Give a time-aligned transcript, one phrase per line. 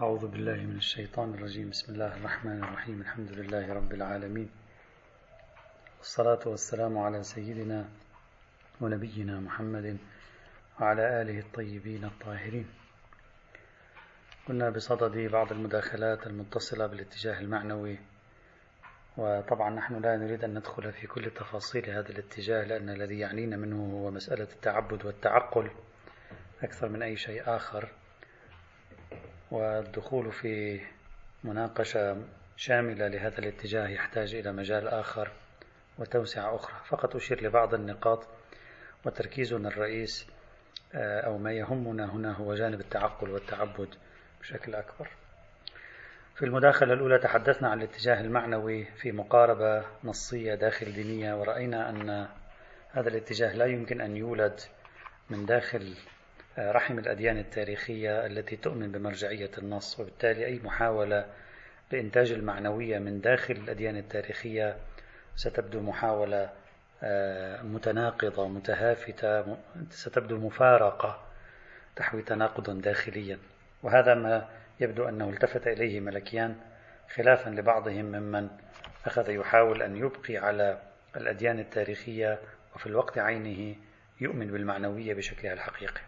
[0.00, 1.70] أعوذ بالله من الشيطان الرجيم.
[1.70, 3.00] بسم الله الرحمن الرحيم.
[3.00, 4.50] الحمد لله رب العالمين.
[5.98, 7.88] والصلاة والسلام على سيدنا
[8.80, 9.98] ونبينا محمد
[10.80, 12.68] وعلى آله الطيبين الطاهرين.
[14.48, 17.98] كنا بصدد بعض المداخلات المتصلة بالاتجاه المعنوي
[19.16, 23.92] وطبعا نحن لا نريد أن ندخل في كل تفاصيل هذا الاتجاه لأن الذي يعنينا منه
[23.92, 25.70] هو مسألة التعبد والتعقل
[26.62, 27.99] أكثر من أي شيء آخر.
[29.50, 30.80] والدخول في
[31.44, 32.16] مناقشة
[32.56, 35.30] شاملة لهذا الاتجاه يحتاج إلى مجال آخر
[35.98, 36.74] وتوسعة أخرى.
[36.88, 38.26] فقط أشير لبعض النقاط
[39.04, 40.26] وتركيزنا الرئيس
[40.94, 43.94] آه، أو ما يهمنا هنا هو جانب التعقل والتعبد
[44.40, 45.08] بشكل أكبر.
[46.34, 52.28] في المداخلة الأولى تحدثنا عن الاتجاه المعنوي في مقاربة نصية داخل دينية ورأينا أن
[52.90, 54.60] هذا الاتجاه لا يمكن أن يولد
[55.30, 55.94] من داخل
[56.60, 61.26] رحم الأديان التاريخية التي تؤمن بمرجعية النص وبالتالي أي محاولة
[61.92, 64.76] لإنتاج المعنوية من داخل الأديان التاريخية
[65.36, 66.50] ستبدو محاولة
[67.02, 69.56] آه، متناقضة متهافتة
[69.90, 71.22] ستبدو مفارقة
[71.96, 73.38] تحوي تناقضا داخليا.
[73.82, 74.48] وهذا ما
[74.80, 76.56] يبدو أنه التفت إليه ملكيان
[77.14, 78.48] خلافا لبعضهم ممن
[79.06, 80.78] أخذ يحاول أن يبقي على
[81.16, 82.38] الأديان التاريخية
[82.74, 83.76] وفي الوقت عينه
[84.20, 86.00] يؤمن بالمعنوية بشكلها الحقيقي.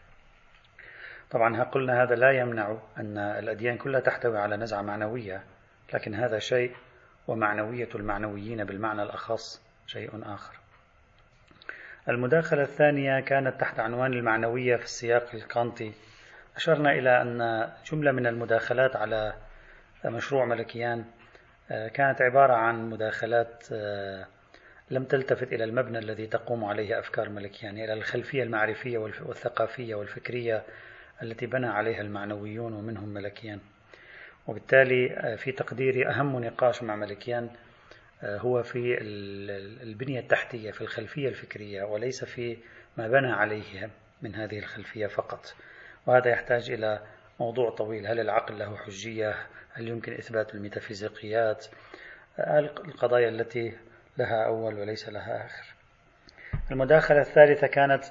[1.32, 5.44] طبعا قلنا هذا لا يمنع أن الأديان كلها تحتوي على نزعة معنوية
[5.94, 6.74] لكن هذا شيء
[7.28, 10.54] ومعنوية المعنويين بالمعنى الأخص شيء آخر.
[12.08, 15.92] المداخلة الثانية كانت تحت عنوان المعنوية في السياق الكانتي.
[16.56, 19.34] أشرنا إلى أن جملة من المداخلات على
[20.04, 21.04] مشروع ملكيان
[21.70, 24.26] آه، كانت عبارة عن مداخلات آه،
[24.90, 30.62] لم تلتفت إلى المبنى الذي تقوم عليه أفكار ملكيان إلى الخلفية المعرفية والثقافية والفكرية
[31.22, 33.60] التي بنى عليها المعنويون ومنهم ملكيان.
[34.46, 37.50] وبالتالي آه، في تقديري أهم نقاش مع ملكيان
[38.22, 38.98] آه، هو في
[39.82, 42.58] البنية التحتية في الخلفية الفكرية وليس في
[42.96, 43.90] ما بنى عليه
[44.22, 45.54] من هذه الخلفية فقط.
[46.06, 47.00] وهذا يحتاج إلى
[47.40, 48.06] موضوع طويل.
[48.06, 49.34] هل العقل له حجية؟
[49.72, 51.66] هل يمكن إثبات الميتافيزيقيات؟
[52.38, 53.72] آه، القضايا التي
[54.18, 55.74] لها أول وليس لها آخر.
[56.70, 58.04] المداخلة الثالثة كانت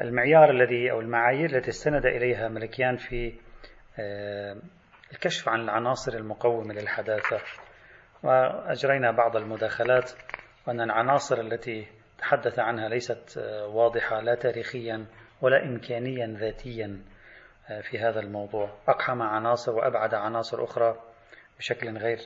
[0.00, 3.34] المعيار الذي أو المعايير التي استند إليها ملكيان في
[3.98, 4.56] آه،
[5.12, 7.40] الكشف عن العناصر المقومة للحداثة.
[8.22, 10.12] وأجرينا بعض المداخلات
[10.66, 11.86] وأن العناصر التي
[12.18, 15.06] تحدث عنها ليست آه، واضحة لا تاريخيا
[15.40, 17.00] ولا إمكانيا ذاتيا
[17.70, 18.70] آه، في هذا الموضوع.
[18.88, 21.00] أقحم عناصر وأبعد عناصر أخرى
[21.58, 22.18] بشكل غير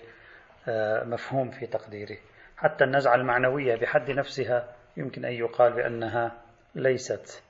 [1.04, 2.18] مفهوم في تقديري.
[2.56, 6.32] حتى النزعة المعنوية بحد نفسها يمكن أن يقال بأنها
[6.74, 7.47] ليست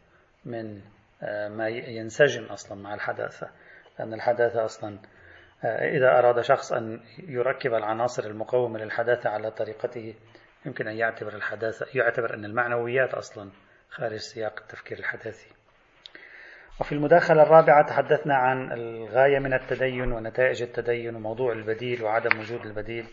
[0.49, 0.81] من
[1.23, 3.51] آه، ما ينسجم أصلا مع الحداثة
[3.99, 4.99] لأن الحداثة أصلا
[5.65, 10.15] آه، إذا أراد شخص أن يركب العناصر المقومة للحداثة على طريقته
[10.67, 13.51] يمكن أن يعتبر الحداثة يعتبر أن المعنويات أصلا
[13.91, 15.51] خارج سياق التفكير الحداثي.
[16.81, 23.07] وفي المداخلة الرابعة تحدثنا عن الغاية من التدين ونتائج التدين وموضوع البديل وعدم وجود البديل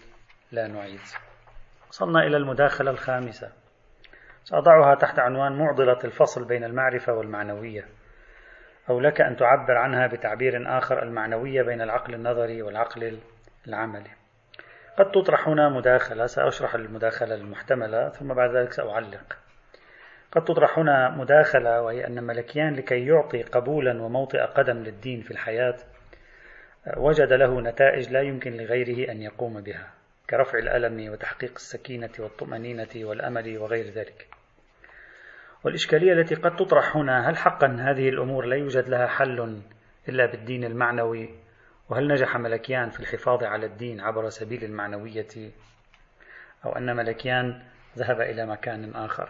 [0.51, 0.99] لا نعيد.
[1.89, 3.64] وصلنا إلى المداخلة الخامسة.
[4.45, 7.85] سأضعها تحت عنوان معضلة الفصل بين المعرفة والمعنوية.
[8.89, 13.19] أو لك أن تعبر عنها بتعبير آخر المعنوية بين العقل النظري والعقل
[13.67, 14.09] العملي.
[14.97, 19.37] قد تطرح هنا مداخلة سأشرح المداخلة المحتملة ثم بعد ذلك سأعلق.
[20.31, 25.75] قد تطرح هنا مداخلة وهي أن ملكيان لكي يعطي قبولا وموطئ قدم للدين في الحياة
[26.97, 29.87] وجد له نتائج لا يمكن لغيره أن يقوم بها
[30.29, 34.34] كرفع الألم وتحقيق السكينة والطمأنينة والأمل وغير ذلك.
[35.65, 39.61] والإشكالية التي قد تطرح هنا هل حقا هذه الأمور لا يوجد لها حل
[40.09, 41.29] إلا بالدين المعنوي؟
[41.89, 45.51] وهل نجح ملكيان في الحفاظ على الدين عبر سبيل المعنوية؟
[46.65, 47.61] أو أن ملكيان
[47.97, 49.29] ذهب إلى مكان آخر؟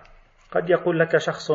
[0.51, 1.51] قد يقول لك شخص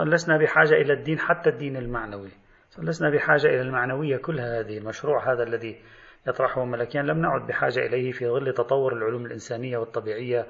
[0.00, 2.30] لسنا بحاجة إلى الدين حتى الدين المعنوي.
[2.78, 5.80] لسنا بحاجة إلى المعنوية كل هذه المشروع هذا الذي
[6.28, 10.46] يطرحه ملكيان لم نعد بحاجة إليه في ظل تطور العلوم الإنسانية والطبيعية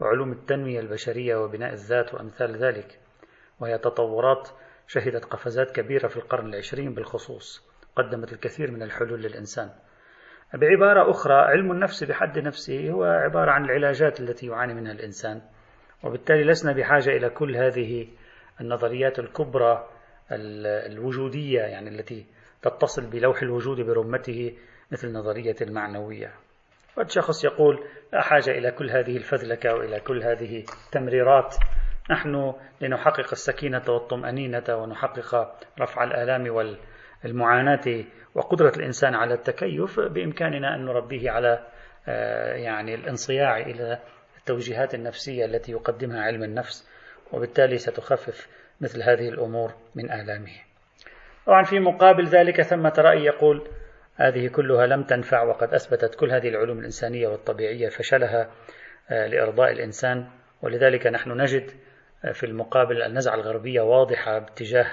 [0.00, 3.07] وعلوم التنمية البشرية وبناء الذات وأمثال ذلك.
[3.60, 4.48] وهي تطورات
[4.86, 9.70] شهدت قفزات كبيرة في القرن العشرين بالخصوص قدمت الكثير من الحلول للإنسان.
[10.54, 15.42] بعبارة أخرى علم النفس بحد نفسه هو عبارة عن العلاجات التي يعاني منها الإنسان.
[16.04, 18.08] وبالتالي لسنا بحاجة إلى كل هذه
[18.60, 19.88] النظريات الكبرى
[20.86, 22.26] الوجودية يعني التي
[22.62, 24.56] تتصل بلوح الوجود برمته
[24.92, 26.32] مثل نظرية المعنوية.
[26.96, 31.56] قد شخص يقول لا حاجة إلى كل هذه الفذلكة وإلى كل هذه التمريرات.
[32.10, 36.76] نحن لنحقق السكينة والطمأنينة ونحقق رفع الآلام
[37.24, 41.66] المعاناة وقدرة الإنسان على التكيف بإمكاننا أن نربيه على
[42.08, 43.98] آه، يعني الانصياع إلى
[44.38, 46.88] التوجيهات النفسية التي يقدمها علم النفس
[47.32, 48.48] وبالتالي ستخفف
[48.80, 50.52] مثل هذه الأمور من آلامه.
[51.46, 53.68] طبعا في مقابل ذلك ثمة رأي يقول
[54.16, 58.50] هذه كلها لم تنفع وقد أثبتت كل هذه العلوم الإنسانية والطبيعية فشلها
[59.10, 60.26] آه، لإرضاء الإنسان
[60.62, 61.70] ولذلك نحن نجد
[62.32, 64.86] في المقابل النزعة الغربية واضحة باتجاه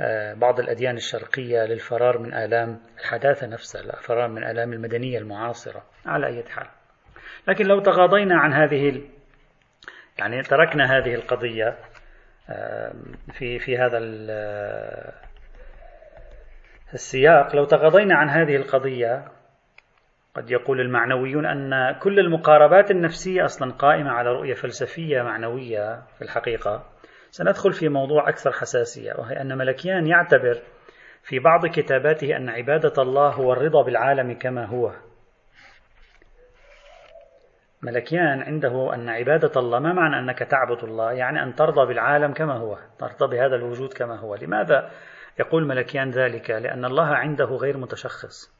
[0.00, 6.26] آه، بعض الأديان الشرقية للفرار من آلام الحداثة نفسها الفرار من آلام المدنية المعاصرة على
[6.26, 6.66] أي حال.
[7.48, 9.02] لكن لو تغاضينا عن هذه
[10.18, 11.78] يعني تركنا هذه القضية
[13.32, 13.98] في في هذا
[16.94, 19.24] السياق لو تغاضينا عن هذه القضية
[20.34, 26.84] قد يقول المعنويون أن كل المقاربات النفسية أصلا قائمة على رؤية فلسفية معنوية في الحقيقة.
[27.30, 30.62] سندخل في موضوع أكثر حساسية وهي أن ملكيان يعتبر
[31.22, 34.92] في بعض كتاباته أن عبادة الله هو الرضا بالعالم كما هو.
[37.82, 42.54] ملكيان عنده أن عبادة الله ما معنى أنك تعبد الله؟ يعني أن ترضى بالعالم كما
[42.56, 44.34] هو ترضى بهذا الوجود كما هو.
[44.34, 44.90] لماذا
[45.38, 48.59] يقول ملكيان ذلك؟ لأن الله عنده غير متشخص.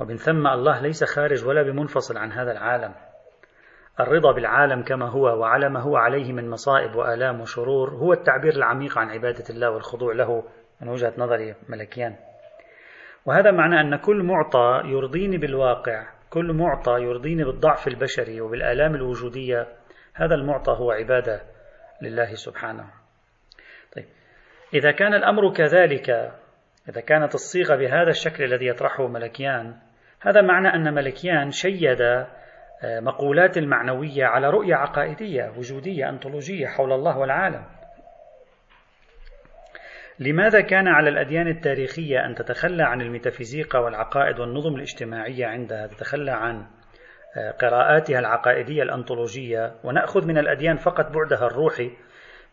[0.00, 2.94] ومن ثم الله ليس خارج ولا بمنفصل عن هذا العالم.
[4.00, 8.98] الرضا بالعالم كما هو وعلى ما هو عليه من مصائب وآلام وشرور هو التعبير العميق
[8.98, 10.44] عن عبادة الله والخضوع له
[10.80, 12.16] من وجهة نظري ملكيان
[13.26, 19.66] وهذا معنى أن كل معطى يرضيني بالواقع كل معطى يرضيني بالضعف البشري وبالآلام الوجودية
[20.14, 21.40] هذا المعطى هو عبادة
[22.02, 22.90] لله سبحانه.
[23.96, 24.04] طيب
[24.74, 26.10] إذا كان الأمر كذلك
[26.88, 29.76] إذا كانت الصيغة بهذا الشكل الذي يطرحه ملكيان
[30.20, 32.00] هذا معنى أن ملكيان شيد
[32.84, 37.64] آه، مقولات المعنوية على رؤية عقائدية وجودية أنطولوجية حول الله والعالم.
[40.18, 46.66] لماذا كان على الأديان التاريخية أن تتخلى عن الميتافيزيقا والعقائد والنظم الاجتماعية عندها تتخلى عن
[47.36, 51.90] آه، قراءاتها العقائدية الأنطولوجية؟ ونأخذ من الأديان فقط بعدها الروحي.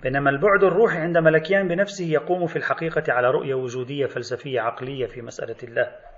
[0.04, 5.21] بينما البعد الروحي عند ملكيان بنفسه يقوم في الحقيقة على رؤية وجودية فلسفية عقلية في
[5.21, 6.12] مسألة الله.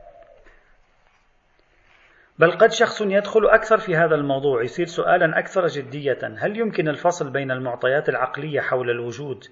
[2.40, 7.32] بل قد شخص يدخل أكثر في هذا الموضوع يصير سؤالا أكثر جدية هل يمكن الفصل
[7.32, 9.44] بين المعطيات العقلية حول الوجود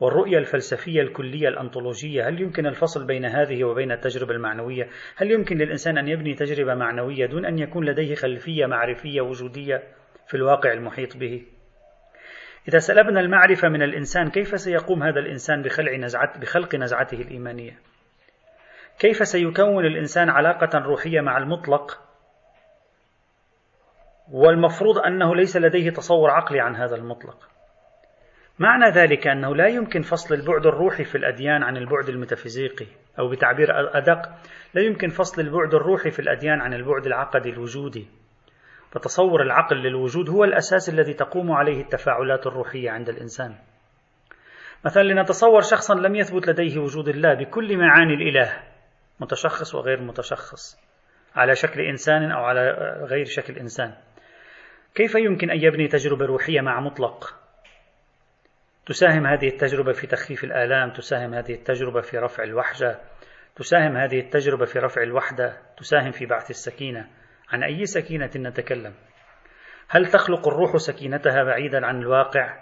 [0.00, 5.98] والرؤية الفلسفية الكلية الأنطولوجية؟ هل يمكن الفصل بين هذه وبين التجربة المعنوية؟ هل يمكن للإنسان
[5.98, 9.82] أن يبني تجربة معنوية دون أن يكون لديه خلفية معرفية وجودية
[10.26, 11.42] في الواقع المحيط به؟
[12.68, 17.78] إذا سلبنا المعرفة من الإنسان كيف سيقوم هذا الإنسان بخلع نزعت بخلق نزعته الإيمانية؟
[18.98, 22.07] كيف سيكون الإنسان علاقة روحية مع المطلق
[24.32, 27.48] والمفروض أنه ليس لديه تصور عقلي عن هذا المطلق.
[28.58, 32.86] معنى ذلك أنه لا يمكن فصل البعد الروحي في الأديان عن البعد الميتافيزيقي
[33.18, 34.28] أو بتعبير أدق.
[34.74, 38.08] لا يمكن فصل البعد الروحي في الأديان عن البعد العقدي الوجودي.
[38.90, 43.54] فتصور العقل للوجود هو الأساس الذي تقوم عليه التفاعلات الروحية عند الإنسان.
[44.84, 48.52] مثلا لنتصور شخصا لم يثبت لديه وجود الله بكل معاني الإله
[49.20, 50.78] متشخص وغير متشخص
[51.36, 52.60] على شكل إنسان أو على
[53.10, 53.94] غير شكل إنسان.
[54.94, 57.34] كيف يمكن أن يبني تجربة روحية مع مطلق؟
[58.86, 63.00] تساهم هذه التجربة في تخفيف الآلام تساهم هذه التجربة في رفع الوحشة
[63.56, 67.06] تساهم هذه التجربة في رفع الوحدة تساهم في بعث السكينة.
[67.52, 68.94] عن أي سكينة نتكلم؟
[69.88, 72.56] هل تخلق الروح سكينتها بعيدا عن الواقع؟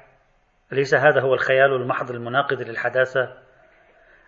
[0.73, 3.37] أليس هذا هو الخيال المحض المناقض للحداثة؟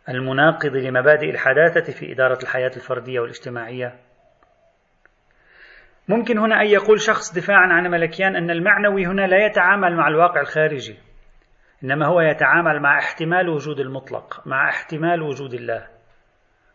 [0.09, 3.99] المناقض لمبادئ الحداثة في إدارة الحياة الفردية والاجتماعية؟
[6.09, 10.41] ممكن هنا أن يقول شخص دفاعا عن ملكيان أن المعنوي هنا لا يتعامل مع الواقع
[10.41, 10.97] الخارجي
[11.85, 15.87] إنما هو يتعامل مع احتمال وجود المطلق مع احتمال وجود الله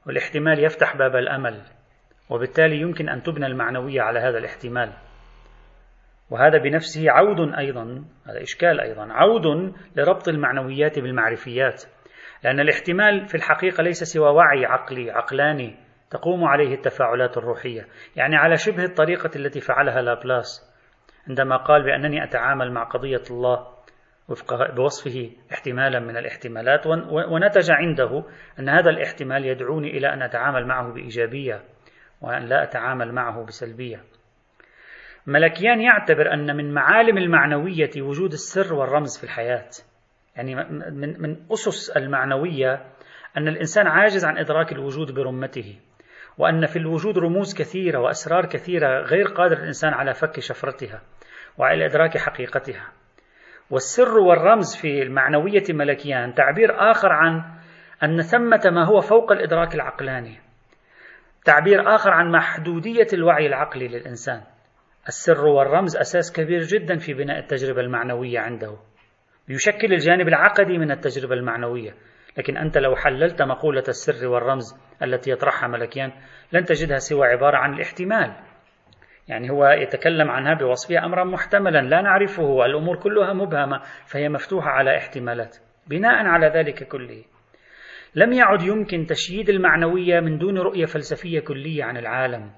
[0.05, 1.61] والاحتمال يفتح باب الأمل
[2.29, 4.93] وبالتالي يمكن أن تبنى المعنوية على هذا الاحتمال.
[6.29, 11.83] وهذا بنفسه عود أيضا هذا إشكال أيضا عود لربط المعنويات بالمعرفيات
[12.43, 15.75] لأن الاحتمال في الحقيقة ليس سوى وعي عقلي عقلاني
[16.13, 17.87] تقوم عليه التفاعلات الروحية.
[18.15, 20.73] يعني على شبه الطريقة التي فعلها لابلاس
[21.29, 23.67] عندما قال بأنني أتعامل مع قضية الله
[24.29, 26.87] وفق بوصفه احتمالا من الاحتمالات
[27.31, 28.23] ونتج عنده
[28.59, 31.61] أن هذا الاحتمال يدعوني إلى أن أتعامل معه بإيجابية
[32.21, 34.03] وأن لا أتعامل معه بسلبية.
[35.27, 39.69] ملكيان يعتبر أن من معالم المعنوية وجود السر والرمز في الحياة.
[40.35, 42.73] يعني من, من أسس المعنوية
[43.37, 45.79] أن الإنسان عاجز عن إدراك الوجود برمته.
[46.37, 51.01] وأن في الوجود رموز كثيرة وأسرار كثيرة غير قادر الإنسان على فك شفرتها
[51.57, 52.91] وعلى إدراك حقيقتها.
[53.69, 57.43] والسر والرمز في المعنوية ملكيان تعبير آخر عن
[58.03, 60.39] أن ثمة ما هو فوق الإدراك العقلاني
[61.45, 64.41] تعبير آخر عن محدودية الوعي العقلي للإنسان.
[65.07, 68.77] السر والرمز أساس كبير جدا في بناء التجربة المعنوية عنده.
[69.49, 71.93] يشكل الجانب العقدي من التجربة المعنوية.
[72.37, 76.11] لكن أنت لو حللت مقولة السر والرمز التي يطرحها ملكيان
[76.51, 78.33] لن تجدها سوى عبارة عن الاحتمال.
[79.27, 84.97] يعني هو يتكلم عنها بوصفها أمرا محتملا لا نعرفه الأمور كلها مبهمة فهي مفتوحة على
[84.97, 87.23] احتمالات بناء على ذلك كله.
[88.15, 92.51] لم يعد يمكن تشييد المعنوية من دون رؤية فلسفية كلية عن العالم.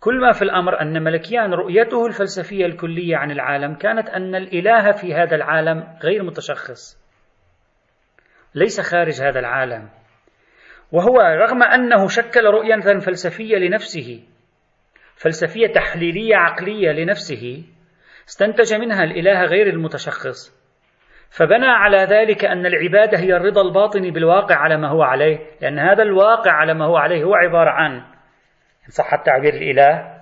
[0.00, 5.14] كل ما في الأمر أن ملكيان رؤيته الفلسفية الكلية عن العالم كانت أن الإله في
[5.14, 7.05] هذا العالم غير متشخص.
[8.56, 9.88] ليس خارج هذا العالم.
[10.92, 14.22] وهو رغم أنه شكل رؤية فلسفية لنفسه
[15.14, 17.64] فلسفية تحليلية عقلية لنفسه
[18.28, 20.56] استنتج منها الإله غير المتشخص.
[21.30, 26.02] فبنى على ذلك أن العبادة هي الرضا الباطني بالواقع على ما هو عليه لأن هذا
[26.02, 27.92] الواقع على ما هو عليه هو عبارة عن
[28.86, 30.16] إن صح التعبير الإله.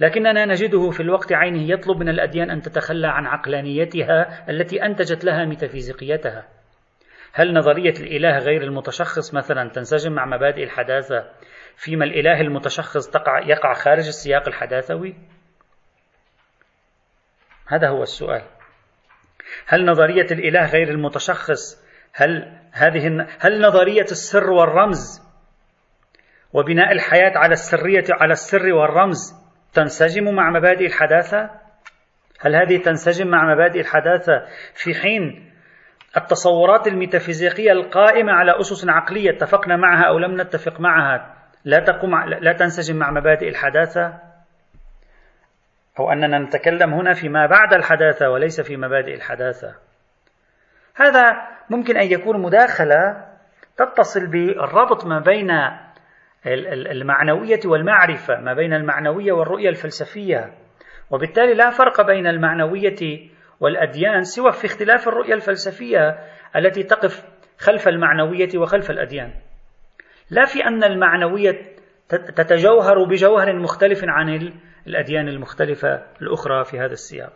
[0.00, 5.44] لكننا نجده في الوقت عينه يطلب من الأديان أن تتخلى عن عقلانيتها التي أنتجت لها
[5.44, 6.44] ميتافيزيقيتها.
[7.36, 11.30] هل نظرية الإله غير المتشخص مثلا تنسجم مع مبادئ الحداثة
[11.76, 15.14] فيما الإله المتشخص تقع يقع خارج السياق الحداثوي؟
[17.68, 18.42] هذا هو السؤال.
[19.66, 25.22] هل نظرية الإله غير المتشخص هل هذه هل نظرية السر والرمز
[26.52, 29.34] وبناء الحياة على السرية على السر والرمز
[29.72, 31.50] تنسجم مع مبادئ الحداثة؟
[32.40, 35.43] هل هذه تنسجم مع مبادئ الحداثة في حين
[36.16, 41.34] التصورات الميتافيزيقية القائمة على أسس عقلية اتفقنا معها أو لم نتفق معها.
[41.64, 44.14] لا تقوم لا تنسجم مع مبادئ الحداثة.
[46.00, 49.74] أو أننا نتكلم هنا فيما بعد الحداثة وليس في مبادئ الحداثة.
[50.96, 51.36] هذا
[51.70, 53.24] ممكن أن يكون مداخلة
[53.76, 55.50] تتصل بالربط ما بين
[56.92, 60.52] المعنوية والمعرفة ما بين المعنوية والرؤية الفلسفية.
[61.10, 63.30] وبالتالي لا فرق بين المعنوية
[63.60, 66.18] والأديان سوى في اختلاف الرؤية الفلسفية
[66.56, 67.24] التي تقف
[67.58, 69.32] خلف المعنوية وخلف الأديان.
[70.30, 71.74] لا في أن المعنوية
[72.08, 74.52] تتجوهر بجوهر مختلف عن
[74.86, 77.32] الأديان المختلفة الأخرى في هذا السياق.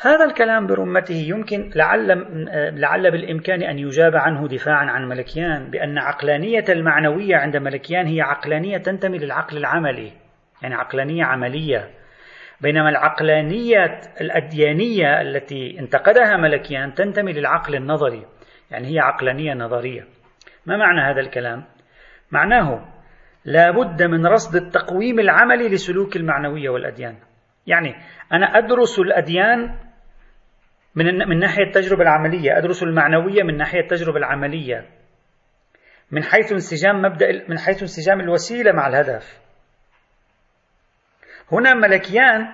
[0.00, 2.08] هذا الكلام برمته يمكن لعل
[2.80, 8.78] لعل بالإمكان أن يجاب عنه دفاعا عن ملكيان بأن عقلانية المعنوية عند ملكيان هي عقلانية
[8.78, 10.12] تنتمي للعقل العملي،
[10.62, 11.90] يعني عقلانية عملية،
[12.62, 18.26] بينما العقلانيه الأديانية التي انتقدها ملكيان تنتمي للعقل النظري،
[18.70, 20.04] يعني هي عقلانية نظرية.
[20.66, 21.64] ما معنى هذا الكلام؟
[22.30, 22.88] معناه
[23.44, 27.16] لا بد من رصد التقويم العملي لسلوك المعنوية والأديان
[27.66, 27.94] يعني
[28.32, 29.74] أنا أدرس الأديان
[30.94, 34.88] من من ناحية التجربة العملية أدرس المعنوية من ناحية التجربة العملية
[36.10, 39.41] من حيث انسجام مبدأ من حيث انسجام الوسيلة مع الهدف
[41.52, 42.48] هنا ملكيان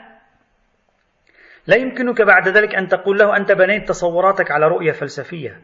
[1.67, 5.61] لا يمكنك بعد ذلك أن تقول له أنت بنيت تصوراتك على رؤية فلسفية.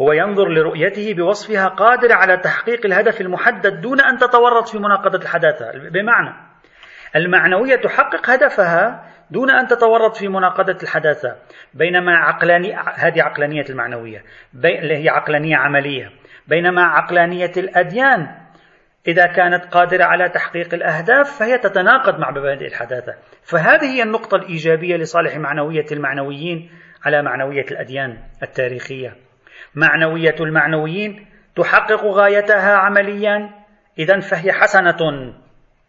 [0.00, 5.72] هو ينظر لرؤيته بوصفها قادرة على تحقيق الهدف المحدد دون أن تتورط في مناقضة الحداثة.
[5.90, 6.34] بمعنى
[7.16, 11.36] المعنوية تحقق هدفها دون أن تتورط في مناقضة الحداثة.
[11.74, 14.24] بينما عقلانية هذه عقلانية المعنوية
[14.54, 16.10] اللي هي عقلانية عملية.
[16.48, 18.43] بينما عقلانية الأديان
[19.08, 23.14] إذا كانت قادرة على تحقيق الأهداف فهي تتناقض مع مبادئ الحداثة.
[23.42, 26.70] فهذه هي النقطة الإيجابية لصالح معنوية المعنويين
[27.04, 29.16] على معنوية الأديان التاريخية.
[29.74, 33.50] معنوية المعنويين تحقق غايتها عمليا
[33.98, 35.34] إذا فهي حسنة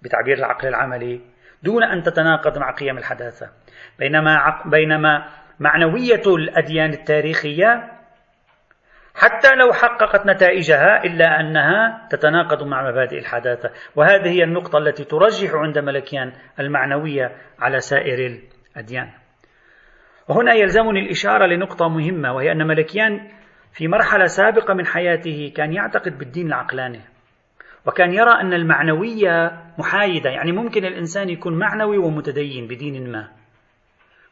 [0.01, 1.21] بتعبير العقل العملي
[1.63, 3.49] دون أن تتناقض مع قيم الحداثة.
[3.99, 5.25] بينما بينما
[5.59, 7.94] معنوية الأديان التاريخية
[9.15, 13.69] حتى لو حققت نتائجها إلا أنها تتناقض مع مبادئ الحداثة.
[13.95, 18.39] وهذه هي النقطة التي ترجح عند ملكيان المعنوية على سائر
[18.75, 19.09] الأديان.
[20.27, 23.27] وهنا يلزمني الإشارة لنقطة مهمة وهي أن ملكيان
[23.73, 27.01] في مرحلة سابقة من حياته كان يعتقد بالدين العقلاني
[27.85, 33.27] وكان يرى أن المعنوية محايدة يعني ممكن الإنسان يكون معنوي ومتدين بدين ما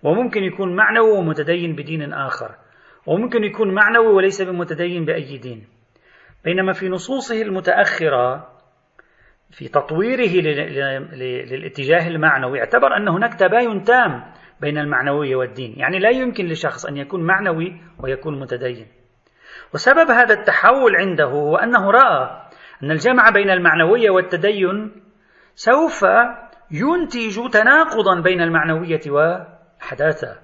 [0.03, 2.55] وممكن يكون معنوي ومتدين بدين آخر.
[3.05, 5.67] وممكن يكون معنوي وليس بمتدين بأي دين.
[6.45, 8.49] بينما في نصوصه المتأخرة
[9.51, 10.41] في تطويره
[11.13, 14.23] للاتجاه المعنوي اعتبر أن هناك تباين تام
[14.61, 15.73] بين المعنوية والدين.
[15.77, 18.87] يعني لا يمكن لشخص أن يكون معنوي ويكون متدين.
[19.73, 22.43] وسبب هذا التحول عنده هو أنه رأى
[22.83, 24.91] أن الجمع بين المعنوية والتدين
[25.55, 26.05] سوف
[26.71, 30.39] ينتج تناقضا بين المعنوية والحداثة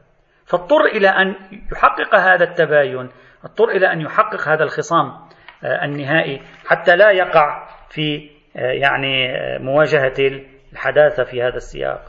[0.49, 1.35] فاضطر إلى أن
[1.71, 3.09] يحقق هذا التباين
[3.43, 5.05] اضطر إلى أن يحقق هذا الخصام
[5.63, 10.13] آه، النهائي حتى لا يقع في آه، يعني آه، مواجهة
[10.71, 12.01] الحداثة في هذا السياق.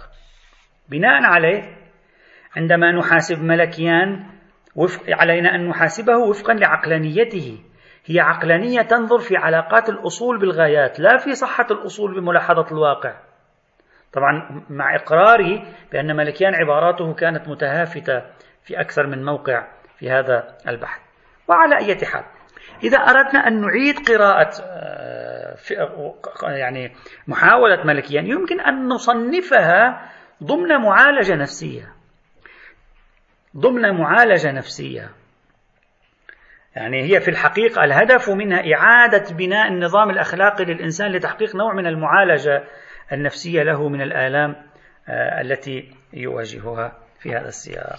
[0.88, 1.62] بناء عليه
[2.56, 4.26] عندما نحاسب ملكيان
[4.76, 7.58] وفق علينا أن نحاسبه وفقا لعقلانيته.
[8.06, 13.29] هي عقلانية تنظر في علاقات الأصول بالغايات لا في صحة الأصول بملاحظة الواقع.
[14.12, 18.22] طبعا مع إقراري بأن ملكيان عباراته كانت متهافتة
[18.64, 19.66] في أكثر من موقع
[19.98, 21.00] في هذا البحث
[21.48, 22.24] وعلى أي حال
[22.82, 25.56] إذا أردنا أن نعيد قراءة آه،
[26.42, 26.92] يعني
[27.28, 30.10] محاولة ملكيان يمكن أن نصنفها
[30.44, 31.92] ضمن معالجة نفسية.
[33.56, 35.10] ضمن معالجة نفسية.
[36.76, 42.64] يعني هي في الحقيقة الهدف منها إعادة بناء النظام الأخلاقي للإنسان لتحقيق نوع من المعالجة
[43.12, 44.56] النفسية له من الآلام
[45.08, 47.98] آه، التي يواجهها في هذا السياق.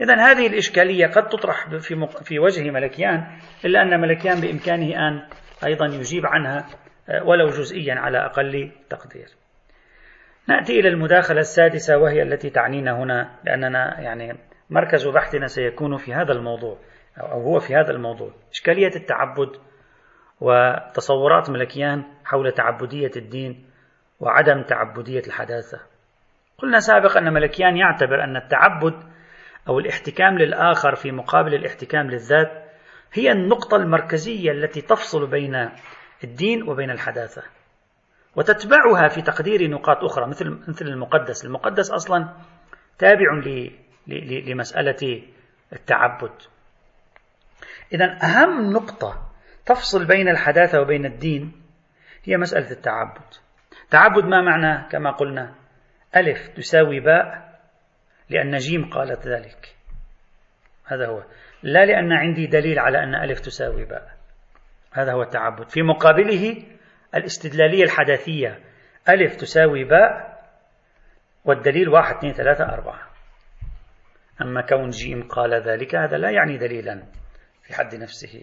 [0.00, 5.28] إذا هذه الإشكالية قد تطرح في في وجه ملكيان إلا أن ملكيان بإمكانه أن
[5.66, 6.66] أيضا يجيب عنها
[7.08, 9.26] آه، ولو جزئيا على أقل تقدير.
[10.48, 14.38] نأتي إلى المداخلة السادسة وهي التي تعنينا هنا لأننا يعني
[14.70, 16.78] مركز بحثنا سيكون في هذا الموضوع
[17.18, 19.48] أو هو في هذا الموضوع إشكالية التعبد
[20.40, 23.69] وتصورات ملكيان حول تعبدية الدين
[24.20, 25.80] وعدم تعبدية الحداثة
[26.58, 28.94] قلنا سابقا أن ملكيان يعتبر أن التعبد
[29.68, 32.70] أو الاحتكام للآخر في مقابل الاحتكام للذات
[33.12, 35.70] هي النقطة المركزية التي تفصل بين
[36.24, 37.42] الدين وبين الحداثة
[38.36, 42.28] وتتبعها في تقدير نقاط أخرى مثل مثل المقدس، المقدس أصلا
[42.98, 43.42] تابع
[44.06, 45.22] لمسألة
[45.72, 46.32] التعبد.
[47.92, 49.30] إذا أهم نقطة
[49.66, 51.52] تفصل بين الحداثة وبين الدين
[52.24, 53.34] هي مسألة التعبد.
[53.90, 55.54] تعبد ما معناه كما قلنا.
[56.16, 57.50] ألف تساوي باء
[58.30, 59.76] لأن جيم قالت ذلك.
[60.86, 61.22] هذا هو.
[61.62, 64.10] لا لأن عندي دليل على أن ألف تساوي باء.
[64.92, 65.68] هذا هو التعبد.
[65.68, 66.62] في مقابله
[67.14, 68.58] الاستدلالية الحداثية.
[69.08, 70.40] ألف تساوي باء
[71.44, 73.10] والدليل واحد اثنين ثلاثة أربعة.
[74.42, 77.02] أما كون جيم قال ذلك هذا لا يعني دليلا
[77.62, 78.42] في حد نفسه.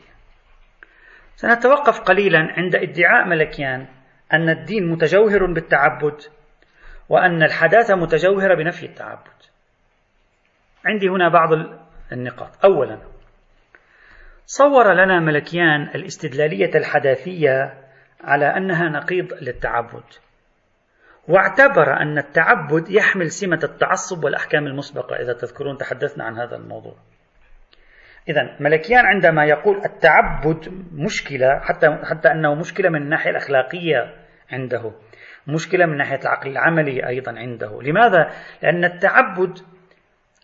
[1.36, 3.97] سنتوقف قليلا عند ادعاء ملكيان.
[4.34, 6.22] أن الدين متجوهر بالتعبد
[7.10, 9.38] وأن الحداثة متجوهرة بنفي التعبد.
[10.86, 11.50] عندي هنا بعض
[12.12, 12.66] النقاط.
[12.66, 13.00] أولا
[14.46, 17.84] صور لنا ملكيان الاستدلالية الحداثية
[18.22, 20.04] على أنها نقيض للتعبد.
[21.28, 26.96] واعتبر أن التعبد يحمل سمة التعصب والأحكام المسبقة إذا تذكرون تحدثنا عن هذا الموضوع.
[28.30, 34.16] إذا ملكيان عندما يقول التعبد مشكلة حتى حتى أنه مشكلة من الناحية الأخلاقية
[34.52, 34.94] عنده
[35.48, 37.82] مشكلة من ناحية العقل العملي أيضا عنده.
[37.82, 39.60] لماذا؟ لأن التعبد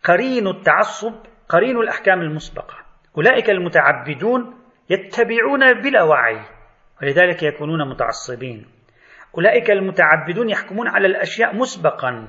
[0.04, 1.14] قرين التعصب
[1.50, 2.76] قرين الأحكام المسبقة.
[3.18, 6.40] أولئك المتعبدون يتبعون بلا وعي
[7.02, 8.66] ولذلك يكونون متعصبين.
[9.38, 12.28] أولئك المتعبدون يحكمون على الأشياء مسبقا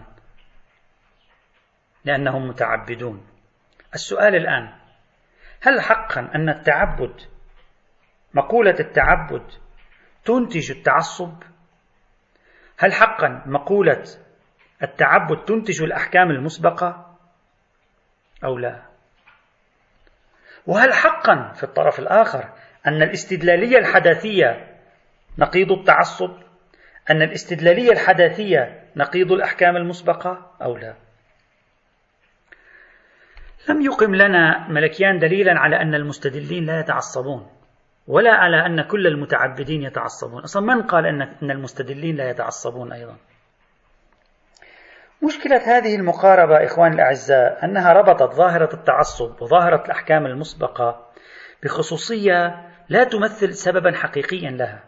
[2.05, 3.27] لأنهم متعبدون.
[3.95, 4.84] السؤال الآن
[5.65, 7.21] هل حقا أن التعبد
[8.35, 9.43] مقولة التعبد
[10.25, 11.43] تنتج التعصب؟
[12.79, 14.05] هل حقا مقولة
[14.83, 17.17] التعبد تنتج الأحكام المسبقة
[18.45, 18.83] أو لا؟
[20.67, 22.53] وهل حقا في الطرف الآخر
[22.87, 24.77] أن الاستدلالية الحداثية
[25.39, 26.31] نقيض التعصب؟
[27.11, 31.04] أن الاستدلالية الحداثية نقيض الأحكام المسبقة أو لا؟
[33.69, 37.47] لم يقم لنا ملكيان دليلا على أن المستدلين لا يتعصبون
[38.07, 40.43] ولا على أن كل المتعبدين يتعصبون.
[40.43, 43.17] أصلا من قال أن المستدلين لا يتعصبون أيضا؟
[45.23, 51.07] مشكلة هذه المقاربة إخوان الأعزاء أنها ربطت ظاهرة التعصب وظاهرة الأحكام المسبقة
[51.63, 54.85] بخصوصية لا تمثل سببا حقيقيا لها.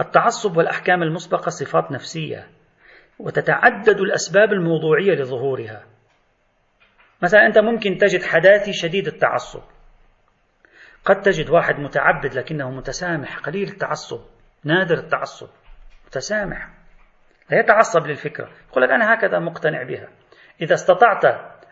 [0.00, 2.48] التعصب والأحكام المسبقة صفات نفسية
[3.18, 5.82] وتتعدد الأسباب الموضوعية لظهورها.
[7.22, 9.62] مثلا أنت ممكن تجد حداثي شديد التعصب.
[11.04, 14.20] قد تجد واحد متعبد لكنه متسامح قليل التعصب
[14.64, 15.48] نادر التعصب
[16.06, 16.68] متسامح.
[17.50, 18.50] لا يتعصب للفكرة.
[18.70, 20.08] يقول لك أنا هكذا مقتنع بها.
[20.60, 21.24] إذا استطعت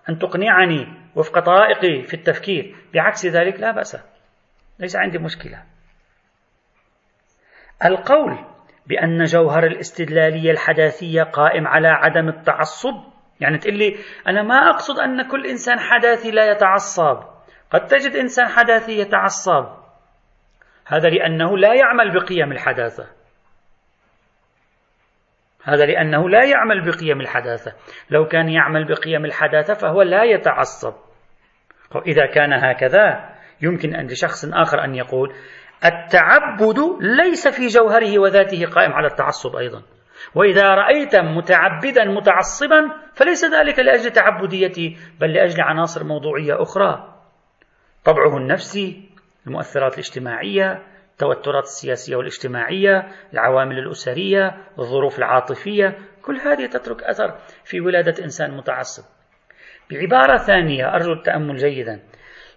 [0.08, 3.96] أن تقنعني وفق طرائقي في التفكير بعكس ذلك لا بأس.
[4.78, 5.62] ليس عندي مشكلة.
[7.84, 8.44] القول
[8.86, 13.96] بأن جوهر الاستدلالية الحداثية قائم على عدم التعصب يعني تقول لي
[14.28, 17.22] أنا ما أقصد أن كل إنسان حداثي لا يتعصب.
[17.70, 19.66] قد تجد إنسان حداثي يتعصب.
[20.86, 23.06] هذا لأنه لا يعمل بقيم الحداثة.
[25.64, 27.72] هذا لأنه لا يعمل بقيم الحداثة.
[28.10, 30.94] لو كان يعمل بقيم الحداثة فهو لا يتعصب.
[32.06, 35.34] إذا كان هكذا يمكن أن لشخص آخر أن يقول
[35.84, 39.82] التعبد ليس في جوهره وذاته قائم على التعصب أيضا.
[40.34, 47.14] وإذا رأيت متعبدا متعصبا فليس ذلك لأجل تعبديته بل لأجل عناصر موضوعية أخرى.
[48.04, 49.10] طبعه النفسي
[49.46, 58.24] المؤثرات الاجتماعية التوترات السياسية والاجتماعية العوامل الأسرية الظروف العاطفية كل هذه تترك أثر في ولادة
[58.24, 59.04] إنسان متعصب.
[59.90, 62.00] بعبارة ثانية أرجو التأمل جيدا.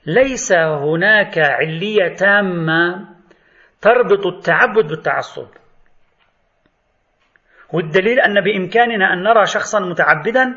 [0.05, 3.10] ليس هناك علية تامة
[3.82, 5.47] تربط التعبد بالتعصب.
[7.73, 10.55] والدليل أن بإمكاننا أن نرى شخصا متعبدا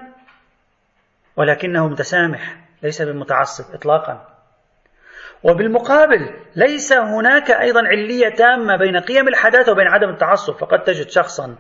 [1.36, 4.28] ولكنه متسامح ليس بمتعصب إطلاقا.
[5.42, 11.56] وبالمقابل ليس هناك أيضا علية تامة بين قيم الحداثة وبين عدم التعصب فقد تجد شخصا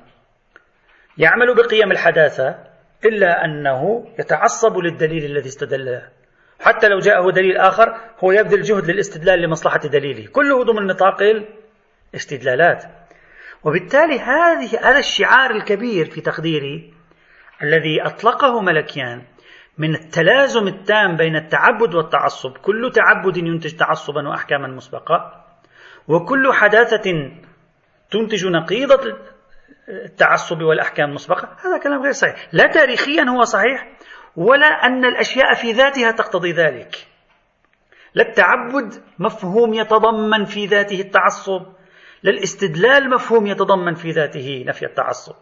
[1.18, 2.58] يعمل بقيم الحداثة
[3.04, 6.02] إلا أنه يتعصب للدليل الذي استدل.
[6.60, 10.30] حتى لو جاءه دليل آخر هو يبذل جهد للاستدلال لمصلحة دليله.
[10.32, 11.22] كله ضمن نطاق
[12.14, 12.84] الاستدلالات.
[13.64, 16.94] وبالتالي هذه هذا الشعار الكبير في تقديري
[17.62, 19.22] الذي أطلقه ملكيان
[19.78, 25.44] من التلازم التام بين التعبد والتعصب كل تعبد ينتج تعصبا وأحكاما مسبقة
[26.08, 27.30] وكل حداثة
[28.10, 29.18] تنتج نقيضة
[29.88, 32.48] التعصب والأحكام المسبقة هذا كلام غير صحيح.
[32.52, 33.88] لا تاريخيا هو صحيح
[34.36, 37.06] ولا أن الأشياء في ذاتها تقتضي ذلك.
[38.14, 41.66] لا التعبد مفهوم يتضمن في ذاته التعصب
[42.22, 45.34] لا الاستدلال مفهوم يتضمن في ذاته نفي التعصب.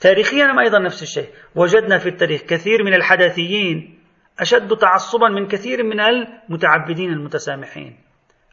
[0.00, 1.28] تاريخيا أيضا نفس الشيء.
[1.54, 3.98] وجدنا في التاريخ كثير من الحداثيين
[4.40, 7.96] أشد تعصبا من كثير من المتعبدين المتسامحين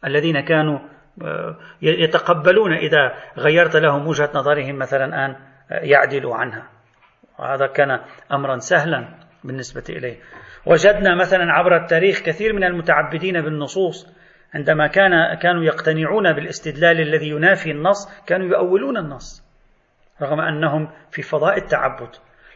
[0.06, 0.80] الذين كانوا
[1.22, 5.36] آه، يتقبلون إذا غيرت لهم وجهة نظرهم مثلا أن
[5.70, 6.70] يعدلوا عنها.
[7.40, 8.00] وهذا كان
[8.32, 9.10] أمرا سهلا
[9.44, 10.20] بالنسبة إليه.
[10.66, 14.08] وجدنا مثلا عبر التاريخ كثير من المتعبدين بالنصوص
[14.54, 19.44] عندما كان كانوا يقتنعون بالاستدلال الذي ينافي النص كانوا يؤولون النص
[20.22, 22.10] رغم أنهم في فضاء التعبد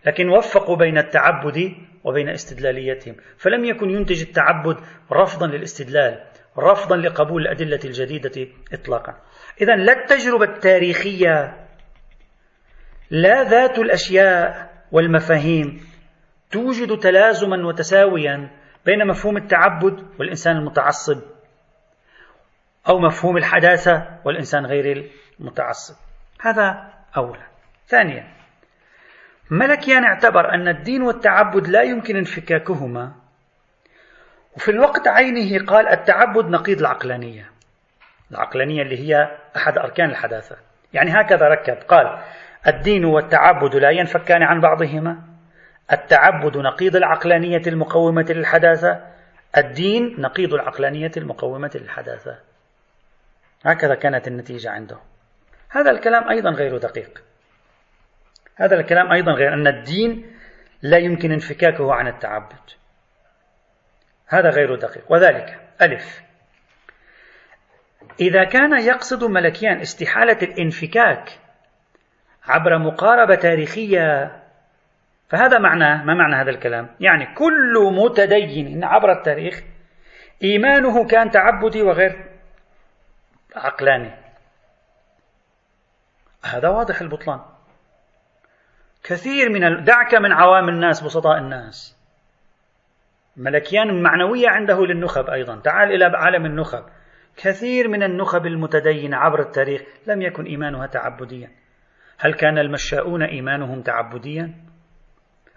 [0.05, 3.15] لكن وفقوا بين التعبد وبين استدلاليتهم.
[3.37, 4.77] فلم يكن ينتج التعبد
[5.11, 6.23] رفضا للاستدلال
[6.57, 9.13] رفضا لقبول الأدلة الجديدة اطلاقا.
[9.61, 11.65] إذا لا التجربة التاريخية
[13.09, 15.81] لا ذات الأشياء والمفاهيم
[16.51, 18.49] توجد تلازما وتساويا
[18.85, 21.34] بين مفهوم التعبد والإنسان المتعصب.
[22.89, 25.95] أو مفهوم الحداثة والإنسان غير المتعصب.
[26.41, 27.47] هذا اولا.
[27.87, 28.27] ثانيا
[29.51, 33.11] ملكيان اعتبر أن الدين والتعبد لا يمكن انفكاكهما
[34.55, 37.51] وفي الوقت عينه قال التعبد نقيض العقلانية.
[38.31, 40.55] العقلانية اللي هي أحد أركان الحداثة.
[40.93, 42.19] يعني هكذا ركب قال
[42.67, 45.17] الدين والتعبد لا ينفكان عن بعضهما.
[45.91, 49.01] التعبد نقيض العقلانية المقومة للحداثة.
[49.57, 52.37] الدين نقيض العقلانية المقومة للحداثة.
[53.65, 54.97] هكذا كانت النتيجة عنده.
[55.69, 57.23] هذا الكلام أيضا غير دقيق.
[58.55, 60.31] هذا الكلام أيضا غير أن الدين
[60.81, 62.69] لا يمكن انفكاكه عن التعبد.
[64.27, 65.11] هذا غير دقيق.
[65.11, 66.21] وذلك ألف.
[68.19, 71.29] إذا كان يقصد ملكيان استحالة الانفكاك
[72.47, 74.31] عبر مقاربة تاريخية
[75.29, 79.63] فهذا معناه ما معنى هذا الكلام؟ يعني كل متدين عبر التاريخ
[80.43, 82.34] إيمانه كان تعبدي وغير
[83.55, 84.11] عقلاني.
[86.45, 87.39] هذا واضح البطلان.
[89.03, 91.97] كثير من دعك من عوام الناس بسطاء الناس.
[93.37, 95.59] ملكيان المعنوية عنده للنخب أيضا.
[95.59, 96.83] تعال إلى عالم النخب.
[97.37, 101.51] كثير من النخب المتدينة عبر التاريخ لم يكن إيمانها تعبديا.
[102.19, 104.53] هل كان المشاؤون إيمانهم تعبديا؟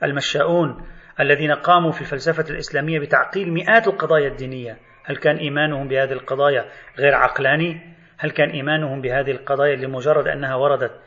[0.03, 0.87] المشاؤون
[1.21, 4.79] الذين قاموا في الفلسفة الإسلامية بتعقيل مئات القضايا الدينية.
[5.09, 6.65] هل كان إيمانهم بهذه القضايا
[6.99, 11.01] غير عقلاني؟ هل كان إيمانهم بهذه القضايا لمجرد أنها وردت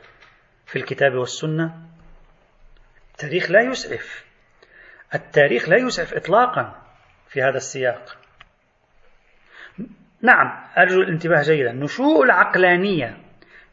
[0.65, 1.73] في الكتاب والسنة؟
[3.11, 4.25] التاريخ لا يسعف
[5.15, 6.81] التاريخ لا يسعف إطلاقا
[7.27, 8.17] في هذا السياق
[10.21, 13.17] نعم أرجو الانتباه جيدا نشوء العقلانية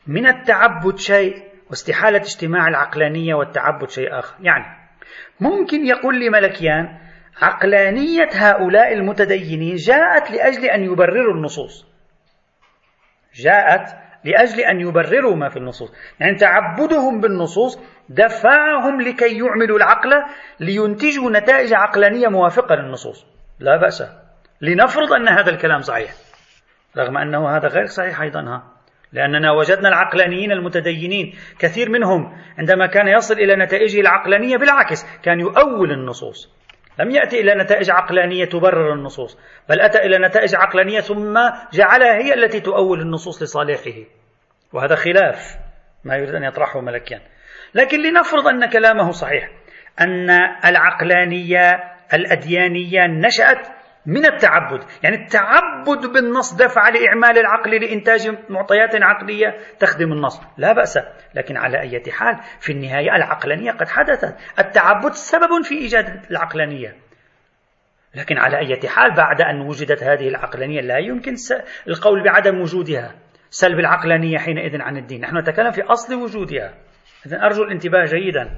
[0.07, 4.65] من التعبد شيء واستحالة اجتماع العقلانية والتعبد شيء آخر يعني
[5.41, 7.08] ممكن يقول لي ملكيان
[7.43, 11.87] عقلانية هؤلاء المتدينين جاءت لأجل أن يبرروا النصوص.
[13.35, 15.93] جاءت لأجل أن يبرروا ما في النصوص.
[16.21, 20.11] يعني تعبدهم بالنصوص دفعهم لكي يعملوا العقل
[20.61, 23.27] لينتجوا نتائج عقلانية موافقة للنصوص.
[23.61, 24.03] لا بأس.
[24.61, 26.11] لنفرض أن هذا الكلام صحيح.
[26.97, 28.63] رغم أنه هذا غير صحيح أيضا ها.
[29.13, 35.93] لأننا وجدنا العقلانيين المتدينين كثير منهم عندما كان يصل إلى نتائجه العقلانية بالعكس كان يؤول
[35.93, 36.59] النصوص.
[36.99, 41.39] لم يأتي إلى نتائج عقلانية تبرر النصوص بل أتى إلى نتائج عقلانية ثم
[41.73, 44.05] جعلها هي التي تؤول النصوص لصالحه.
[44.73, 45.57] وهذا خلاف
[46.05, 47.21] ما يريد أن يطرحه ملكيان
[47.75, 49.51] لكن لنفرض أن كلامه صحيح
[50.01, 50.31] أن
[50.65, 51.85] العقلانية
[52.15, 53.78] الأديانية نشأت
[54.09, 54.85] من التعبد.
[55.03, 60.41] يعني التعبد بالنص دفع لإعمال العقل لإنتاج معطيات عقلية تخدم النص.
[60.57, 60.99] لا بأس.
[61.35, 64.37] لكن على أي حال في النهاية العقلانية قد حدثت.
[64.59, 66.95] التعبد سبب في إيجاد العقلانية.
[68.15, 71.35] لكن على أي حال بعد أن وجدت هذه العقلانية لا يمكن
[71.89, 73.15] القول بعدم وجودها.
[73.51, 75.21] سلب العقلانية حينئذ عن الدين.
[75.21, 76.75] نحن نتكلم في أصل وجودها.
[77.27, 78.51] إذن أرجو الانتباه جيدا.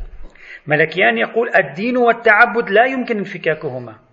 [0.66, 4.09] ملكيان يقول الدين والتعبد لا يمكن انفكاكهما.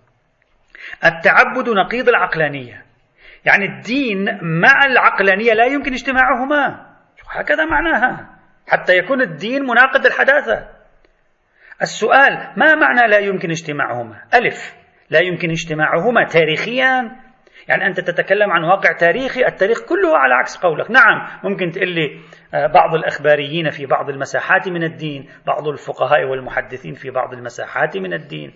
[1.04, 2.84] التعبد نقيض العقلانية.
[3.44, 6.86] يعني الدين مع العقلانية لا يمكن اجتماعهما.
[7.30, 8.38] هكذا معناها.
[8.68, 10.68] حتى يكون الدين مناقض الحداثة.
[11.82, 14.74] السؤال ما معنى لا يمكن اجتماعهما؟ ألف.
[15.10, 17.16] لا يمكن اجتماعهما تاريخيا
[17.68, 20.90] يعني أنت تتكلم عن واقع تاريخي التاريخ كله على عكس قولك.
[20.90, 22.20] نعم ممكن تقول لي
[22.54, 28.12] آه، بعض الأخباريين في بعض المساحات من الدين بعض الفقهاء والمحدثين في بعض المساحات من
[28.12, 28.52] الدين.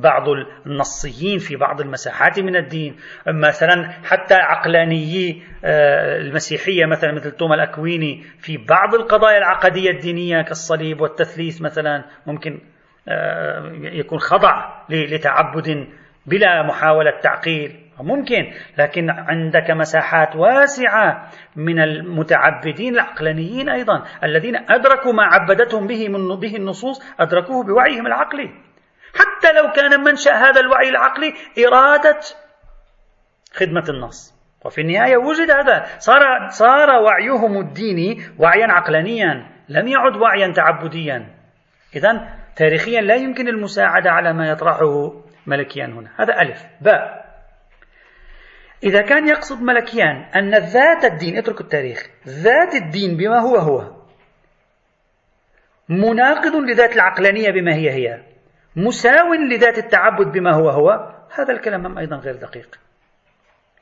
[0.00, 0.24] بعض
[0.66, 2.96] النصيين في بعض المساحات من الدين.
[3.26, 11.00] مثلا حتى عقلانيي آه، المسيحية مثلا مثل توما الأكويني في بعض القضايا العقدية الدينية كالصليب
[11.00, 12.60] والتثليث مثلا ممكن
[13.08, 15.86] آه، يكون خضع لتعبد
[16.26, 17.86] بلا محاولة تعقيل.
[18.00, 26.40] ممكن لكن عندك مساحات واسعة من المتعبدين العقلانيين أيضا الذين أدركوا ما عبدتهم به من
[26.40, 28.50] به النصوص أدركوه بوعيهم العقلي.
[29.18, 31.34] حتى لو كان منشأ هذا الوعي العقلي
[31.66, 32.20] إرادة
[33.54, 34.36] خدمة النص.
[34.64, 35.84] وفي النهاية وجد هذا.
[35.98, 41.26] صار صار وعيهم الديني وعيا عقلانيا لم يعد وعيا تعبديا.
[41.96, 45.12] إذا تاريخيا لا يمكن المساعدة على ما يطرحه
[45.46, 46.10] ملكيان هنا.
[46.18, 46.66] هذا ألف.
[46.80, 47.26] باء
[48.84, 53.96] إذا كان يقصد ملكيان أن ذات الدين اترك التاريخ ذات الدين بما هو هو
[55.88, 58.22] مناقض لذات العقلانية بما هي هي.
[58.76, 60.90] مساو لذات التعبد بما هو هو.
[61.34, 62.78] هذا الكلام أيضا غير دقيق.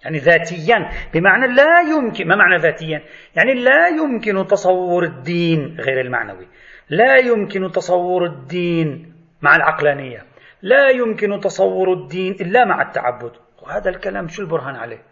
[0.04, 3.02] يعني ذاتيا بمعنى لا يمكن ما معنى ذاتيا؟
[3.37, 6.48] يعني لا يمكن تصور الدين غير المعنوي.
[6.88, 10.24] لا يمكن تصور الدين مع العقلانية.
[10.62, 13.33] لا يمكن تصور الدين إلا مع التعبد.
[13.62, 15.02] وهذا الكلام شو البرهان عليه؟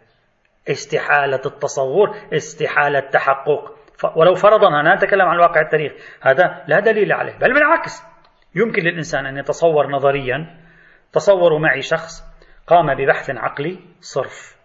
[0.69, 3.75] استحالة التصور استحالة التحقق.
[4.15, 5.93] ولو فرضا أنا أتكلم عن واقع التاريخ.
[6.21, 8.12] هذا لا دليل عليه بل بالعكس.
[8.55, 10.57] يمكن للإنسان أن يتصور نظريا.
[11.13, 12.23] تصوروا معي شخص
[12.67, 14.55] قام ببحث عقلي صرف.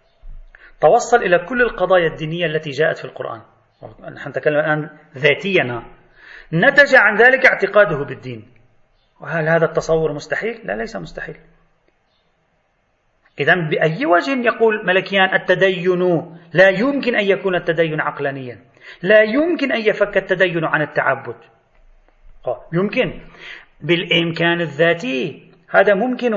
[0.81, 3.41] توصل إلى كل القضايا الدينية التي جاءت في القرآن.
[4.13, 5.83] نحن نتكلم الآن ذاتيا.
[6.53, 8.47] نتج عن ذلك اعتقاده بالدين.
[9.21, 11.37] وهل هذا التصور مستحيل؟ لا ليس مستحيل.
[13.39, 15.99] إذا بأي وجه يقول ملكيان التدين
[16.53, 18.59] لا يمكن أن يكون التدين عقلانيا.
[19.01, 21.35] لا يمكن أن يفك التدين عن التعبد.
[22.73, 23.21] يمكن.
[23.81, 25.51] بالإمكان الذاتي.
[25.69, 26.33] هذا ممكن.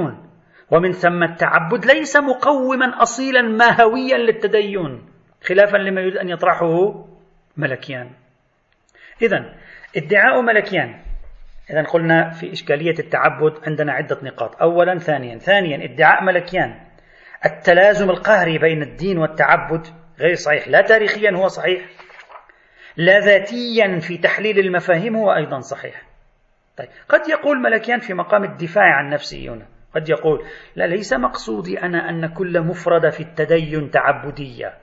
[0.71, 5.03] ومن ثم التعبد ليس مقوما أصيلا ماهويا للتدين
[5.45, 7.05] خلافا لما يريد أن يطرحه
[7.57, 8.11] ملكيان.
[9.23, 9.55] إذا
[9.97, 11.01] ادعاء ملكيان.
[11.71, 14.63] إذا قلنا في إشكالية التعبد عندنا عدة نقاط.
[14.63, 15.39] أولا ثانيا.
[15.39, 16.75] ثانيا ادعاء ملكيان.
[17.47, 19.87] التلازم القهري بين الدين والتعبد
[20.21, 20.69] غير صحيح.
[20.69, 21.83] لا تاريخيا هو صحيح.
[22.97, 26.12] لا ذاتيا في تحليل المفاهيم هو أيضا صحيح.
[26.77, 26.89] طيب.
[27.09, 29.67] قد يقول ملكيان في مقام الدفاع عن نفسه هنا.
[29.95, 34.75] قد يقول لا ليس مقصودي أنا أن كل مفردة في التدين تعبدية.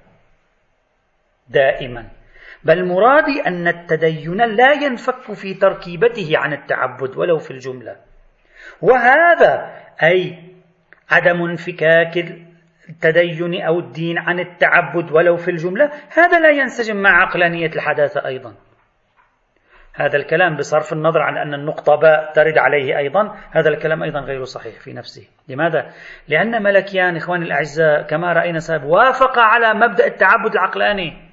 [1.50, 2.10] دائما.
[2.64, 7.96] بل مرادي أن التدين لا ينفك في تركيبته عن التعبد ولو في الجملة.
[8.82, 10.50] وهذا أي
[11.10, 12.18] عدم انفكاك
[12.90, 18.56] التدين أو الدين عن التعبد ولو في الجملة هذا لا ينسجم مع عقلانية الحداثة أيضا.
[19.96, 23.36] هذا الكلام بصرف النظر عن أن النقطة باء ترد عليه أيضا.
[23.52, 25.28] هذا الكلام أيضا غير صحيح في نفسه.
[25.48, 25.92] لماذا؟
[26.28, 31.30] لأن ملكيان إخواني الأعزاء كما رأينا سابق وافق على مبدأ التعبد العقلاني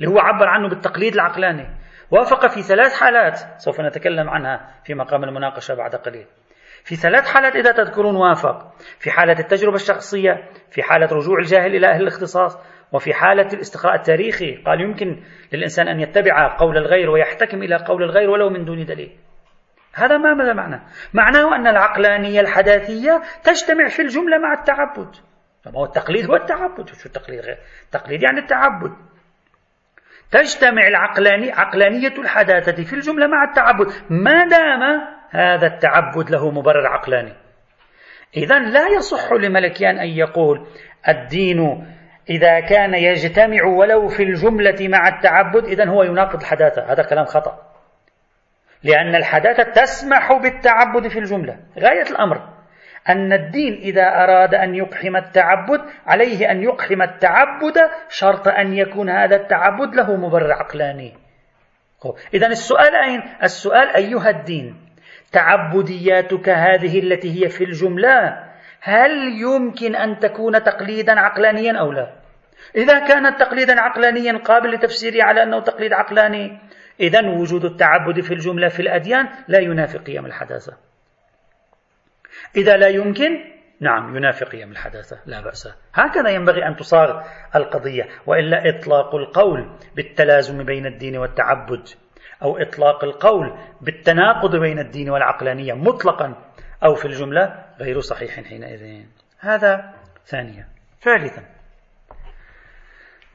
[0.00, 1.68] اللي هو عبر عنه بالتقليد العقلاني.
[2.10, 6.26] وافق في ثلاث حالات سوف نتكلم عنها في مقام المناقشة بعد قليل.
[6.84, 8.72] في ثلاث حالات إذا تذكرون وافق.
[8.98, 12.58] في حالة التجربة الشخصية في حالة رجوع الجاهل إلى أهل الاختصاص
[12.92, 15.22] وفي حالة الاستقراء التاريخي قال يمكن
[15.52, 19.16] للإنسان أن يتبع قول الغير ويحتكم إلى قول الغير ولو من دون دليل.
[19.94, 20.80] هذا ما ماذا معنى؟
[21.14, 25.16] معناه أن العقلانية الحداثية تجتمع في الجملة مع التعبد.
[25.76, 26.88] هو التقليد هو التعبد.
[26.88, 28.92] شو التقليد غير؟ التقليد يعني التعبد.
[30.30, 33.86] تجتمع العقلانية عقلانية الحداثة في الجملة مع التعبد.
[34.10, 34.82] ما دام
[35.30, 37.32] هذا التعبد له مبرر عقلاني.
[38.36, 40.66] إذا لا يصح لملكيان أن يقول
[41.08, 41.86] الدين
[42.30, 46.92] إذا كان يجتمع ولو في الجملة مع التعبد إذا هو يناقض الحداثة.
[46.92, 47.58] هذا كلام خطأ.
[48.82, 51.56] لأن الحداثة تسمح بالتعبد في الجملة.
[51.78, 52.48] غاية الأمر.
[53.08, 57.74] أن الدين إذا أراد أن يقحم التعبد عليه أن يقحم التعبد
[58.08, 61.14] شرط أن يكون هذا التعبد له مبرر عقلاني.
[62.34, 64.86] إذا السؤال أين؟ السؤال أيها الدين.
[65.32, 68.45] تعبدياتك هذه التي هي في الجملة
[68.80, 72.12] هل يمكن أن تكون تقليدا عقلانيا أو لا؟
[72.76, 76.58] إذا كانت تقليدا عقلانيا قابل لتفسيره على أنه تقليد عقلاني
[77.00, 80.76] إذا وجود التعبد في الجملة في الأديان لا ينافي قيم الحداثة
[82.56, 87.22] إذا لا يمكن نعم ينافي قيم الحداثة لا بأس هكذا ينبغي أن تصاغ
[87.56, 91.88] القضية وإلا إطلاق القول بالتلازم بين الدين والتعبد
[92.42, 96.34] أو إطلاق القول بالتناقض بين الدين والعقلانية مطلقا
[96.84, 99.04] أو في الجملة غير صحيح حينئذ.
[99.40, 99.94] هذا
[100.26, 100.68] ثانيا
[101.00, 101.42] ثالثا.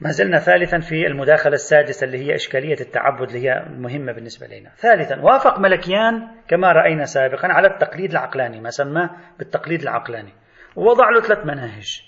[0.00, 4.70] ما زلنا ثالثا في المداخلة السادسة اللي هي إشكالية التعبد اللي هي مهمة بالنسبة لنا.
[4.76, 10.32] ثالثا وافق ملكيان كما رأينا سابقا على التقليد العقلاني ما سماه بالتقليد العقلاني.
[10.76, 12.02] ووضع له ثلاث مناهج.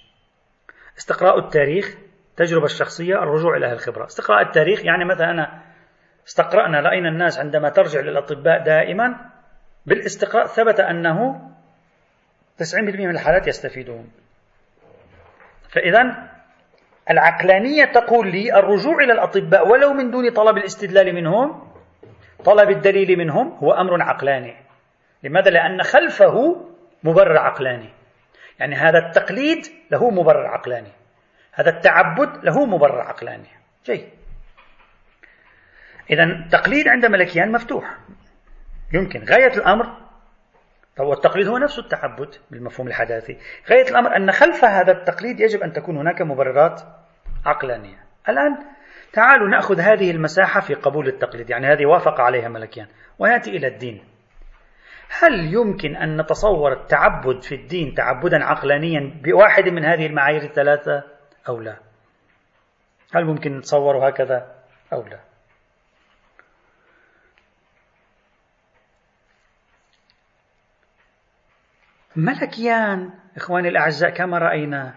[0.99, 1.97] استقراء التاريخ
[2.31, 4.05] التجربة الشخصية الرجوع إلى الخبرة.
[4.05, 5.63] استقراء التاريخ يعني مثلا أنا
[6.27, 9.34] استقرأنا رأينا الناس عندما ترجع للأطباء دائما
[9.87, 11.51] بالاستقراء ثبت أنه
[12.59, 14.11] 90% من الحالات يستفيدون.
[15.69, 16.31] فإذا
[17.11, 21.73] العقلانية تقول لي الرجوع إلى الأطباء ولو من دون طلب الاستدلال منهم
[22.45, 24.57] طلب الدليل منهم هو أمر عقلاني.
[25.23, 26.67] لماذا؟ لأن خلفه
[27.03, 27.89] مبرر عقلاني.
[28.59, 30.93] يعني هذا التقليد له مبرر عقلاني.
[31.53, 33.49] هذا التعبد له مبرر عقلاني.
[33.87, 34.09] جيد.
[36.11, 37.99] إذا التقليد عند ملكيان مفتوح.
[38.95, 39.25] يمكن.
[39.25, 39.87] غاية الأمر
[40.97, 43.39] طب والتقليد هو نفس التعبد بالمفهوم الحداثي.
[43.71, 46.83] غاية الأمر أن خلف هذا التقليد يجب أن تكون هناك مبررات
[47.47, 48.05] عقلانية.
[48.29, 48.59] الآن
[49.13, 52.87] تعالوا نأخذ هذه المساحة في قبول التقليد يعني هذه وافق عليها ملكيان
[53.19, 54.05] ويأتي إلى الدين.
[55.19, 61.03] هل يمكن أن نتصور التعبد في الدين تعبدا عقلانيا بواحد من هذه المعايير الثلاثة
[61.49, 61.77] أو لا؟
[63.15, 64.55] هل ممكن نتصور هكذا
[64.93, 65.21] أو لا؟
[72.17, 74.95] ملكيان إخواني الأعزاء كما رأينا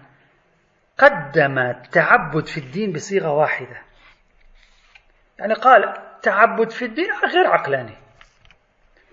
[0.97, 3.81] قدم التعبد في الدين بصيغة واحدة.
[5.39, 7.93] يعني قال تعبد في الدين غير عقلاني.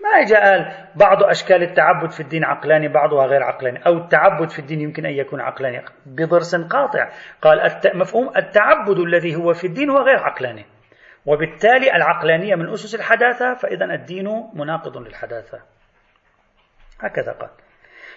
[0.03, 3.85] ما اجى قال بعض أشكال التعبد في الدين عقلاني بعضها غير عقلاني.
[3.85, 5.85] أو التعبد في الدين يمكن أن يكون عقلاني.
[6.05, 7.09] بضرس قاطع.
[7.41, 10.65] قال مفهوم؟ التعبد الذي هو في الدين هو غير عقلاني.
[11.25, 15.59] وبالتالي العقلانية من أسس الحداثة فاذا الدين مناقض للحداثة.
[16.99, 17.49] هكذا قال.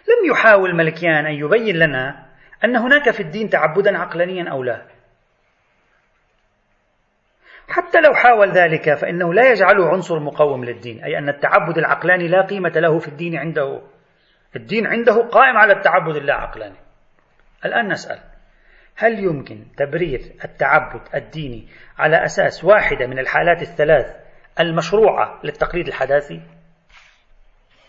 [0.08, 2.26] لم يحاول ملكيان أن يبين لنا
[2.64, 4.82] أن هناك في الدين تعبدا عقلانيا أو لا.
[7.68, 12.42] حتى لو حاول ذلك فإنه لا يجعله عنصر مقوم للدين أي أن التعبد العقلاني لا
[12.42, 13.82] قيمة له في الدين عنده.
[14.56, 16.76] الدين عنده قائم على التعبد اللا عقلاني
[17.64, 18.18] الآن نسأل
[18.96, 21.68] هل يمكن تبرير التعبد الديني
[21.98, 24.16] على أساس واحدة من الحالات الثلاث
[24.60, 26.42] المشروعة للتقليد الحداثي؟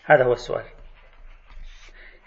[0.04, 0.64] هذا هو السؤال.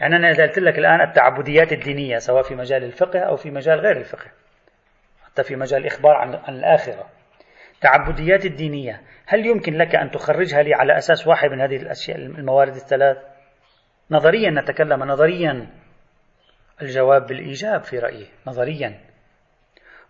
[0.03, 3.97] يعني أنا قلت لك الآن التعبديات الدينية سواء في مجال الفقه أو في مجال غير
[3.97, 4.31] الفقه
[5.25, 7.09] حتى في مجال الإخبار عن, عن الآخرة.
[7.75, 12.75] التعبديات الدينية هل يمكن لك أن تخرجها لي على أساس واحد من هذه الأشياء الموارد
[12.75, 13.17] الثلاث؟
[14.11, 15.69] نظريا نتكلم نظريا.
[16.81, 18.99] الجواب بالإيجاب في رأيي نظريا.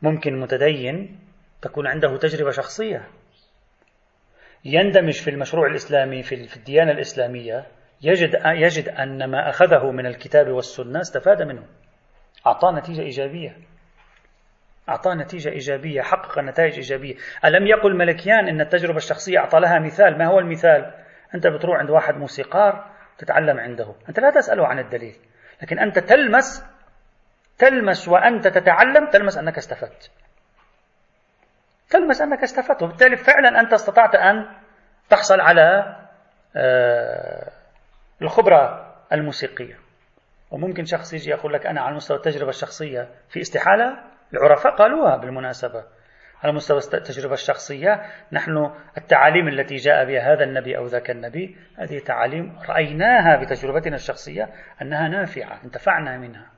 [0.01, 1.19] ممكن متدين
[1.61, 3.07] تكون عنده تجربة شخصية.
[4.65, 7.65] يندمج في المشروع الإسلامي في الديانة الإسلامية
[8.01, 11.63] يجد يجد أن ما أخذه من الكتاب والسنة استفاد منه.
[12.47, 13.57] أعطاه نتيجة إيجابية.
[14.89, 17.15] أعطاه نتيجة إيجابية حقق نتائج إيجابية.
[17.45, 20.93] ألم يقل ملكيان أن التجربة الشخصية أعطى لها مثال؟ ما هو المثال؟
[21.35, 23.95] أنت بتروح عند واحد موسيقار تتعلم عنده.
[24.09, 25.15] أنت لا تسأله عن الدليل.
[25.61, 26.65] لكن أنت تلمس
[27.57, 30.11] تلمس وأنت تتعلم تلمس أنك استفدت.
[31.89, 32.83] تلمس أنك استفدت.
[32.83, 34.45] وبالتالي فعلا أنت استطعت أن
[35.09, 35.95] تحصل على
[36.55, 37.51] آه
[38.23, 39.75] الخبرة الموسيقية.
[40.51, 43.97] وممكن شخص يجي يقول لك أنا على مستوى التجربة الشخصية في استحالة؟
[44.33, 45.83] العرفاء قالوها بالمناسبة.
[46.43, 48.01] على مستوى التجربة الشخصية
[48.31, 54.49] نحن التعاليم التي جاء بها هذا النبي أو ذاك النبي هذه تعاليم رأيناها بتجربتنا الشخصية
[54.81, 56.51] أنها نافعة انتفعنا منها.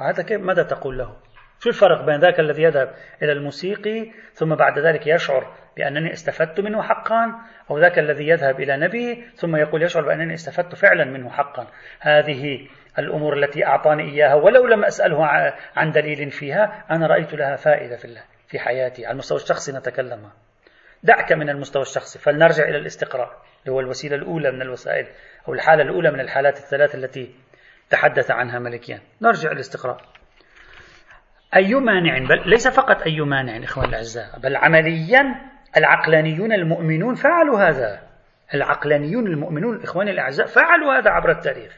[0.00, 1.16] وهذا كيف ماذا تقول له؟
[1.60, 6.82] شو الفرق بين ذاك الذي يذهب إلى الموسيقي ثم بعد ذلك يشعر بأنني استفدت منه
[6.82, 7.34] حقا
[7.70, 11.66] أو ذاك الذي يذهب إلى نبي ثم يقول يشعر بأنني استفدت فعلا منه حقا.
[12.00, 15.24] هذه الأمور التي أعطاني إياها ولو لم أسأله
[15.76, 20.30] عن دليل فيها أنا رأيت لها فائدة في في حياتي على المستوى الشخصي نتكلم.
[21.02, 22.18] دعك من المستوى الشخصي.
[22.18, 25.06] فلنرجع إلى الاستقراء اللي هو الوسيلة الأولى من الوسائل
[25.48, 27.34] أو الحالة الأولى من الحالات الثلاث التي
[27.90, 30.15] تحدث عنها ملكيان نرجع الاستقراء
[31.54, 35.22] أي مانع؟ بل ليس فقط أي مانع إخوان الأعزاء بل عمليا
[35.76, 38.00] العقلانيون المؤمنون فعلوا هذا.
[38.54, 41.72] العقلانيون المؤمنون الإخوان الأعزاء فعلوا هذا عبر التاريخ.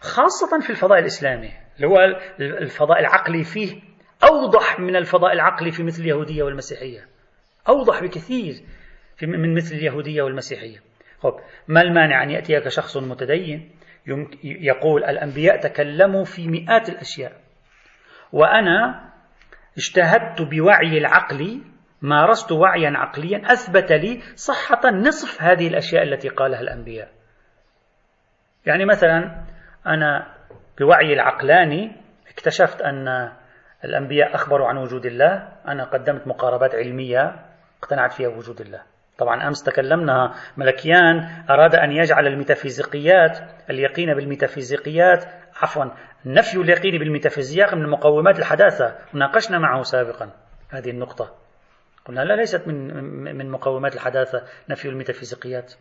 [0.00, 1.98] خاصة في الفضاء الإسلامي اللي هو
[2.40, 3.80] الفضاء العقلي فيه
[4.24, 7.06] أوضح من الفضاء العقلي في مثل اليهودية والمسيحية.
[7.68, 8.54] أوضح بكثير
[9.22, 10.78] من مثل اليهودية والمسيحية.
[11.18, 11.34] خب
[11.68, 13.70] ما المانع أن يأتيك شخص متدين؟
[14.44, 17.32] يقول الأنبياء تكلموا في مئات الأشياء.
[18.32, 19.10] وأنا
[19.76, 21.62] اجتهدت بوعي العقل
[22.02, 27.08] مارست وعيا عقليا أثبت لي صحة نصف هذه الأشياء التي قالها الأنبياء.
[28.66, 29.44] يعني مثلا
[29.86, 30.34] أنا
[30.80, 31.96] بوعي العقلاني
[32.30, 33.32] اكتشفت أن
[33.84, 37.46] الأنبياء أخبروا عن وجود الله أنا قدمت مقاربات علمية
[37.82, 38.82] اقتنعت فيها بوجود الله.
[39.18, 43.38] طبعا أمس تكلمنا ملكيان أراد أن يجعل الميتافيزيقيات
[43.70, 45.24] اليقين بالميتافيزيقيات
[45.62, 45.84] عفوا
[46.26, 48.98] نفي اليقين بالميتافيزياق من مقومات الحداثة.
[49.14, 50.30] وناقشنا معه سابقا
[50.70, 51.34] هذه النقطة.
[52.04, 55.74] قلنا لا ليست من من مقومات الحداثة نفي الميتافيزيقيات.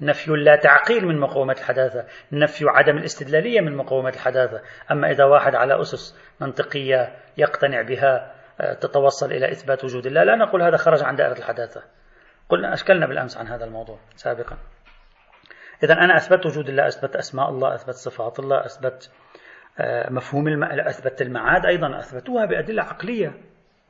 [0.00, 2.04] نفي لا تعقيل من مقومات الحداثة.
[2.32, 4.62] نفي عدم الاستدلالية من مقومات الحداثة.
[4.90, 10.36] أما إذا واحد على أسس منطقية يقتنع بها آه، تتوصل إلى إثبات وجود الله لا
[10.36, 11.82] نقول هذا خرج عن دائرة الحداثة.
[12.48, 14.56] قلنا أشكلنا بالأمس عن هذا الموضوع سابقا.
[15.82, 19.10] إذا أنا أثبت وجود الله أثبت أسماء الله أثبت صفات الله أثبت
[19.80, 20.64] آه، مفهوم الم...
[20.64, 23.32] أثبت المعاد أيضا أثبتوها بأدلة عقلية.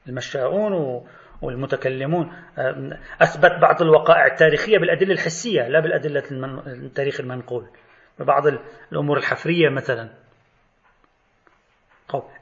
[0.09, 1.05] المشاؤون
[1.43, 6.23] والمتكلمون آه، أثبت بعض الوقائع التاريخية بالأدلة الحسية لا بالأدلة.
[6.67, 7.69] التاريخ المنقول.
[8.19, 8.43] ببعض
[8.93, 10.09] الأمور الحفرية مثلا.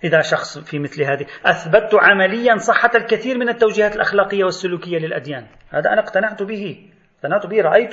[0.05, 5.47] إذا شخص في مثل هذه أثبتت عمليا صحة الكثير من التوجيهات الأخلاقية والسلوكية للأديان.
[5.71, 7.93] هذا أنا اقتنعت به اقتنعت به رأيت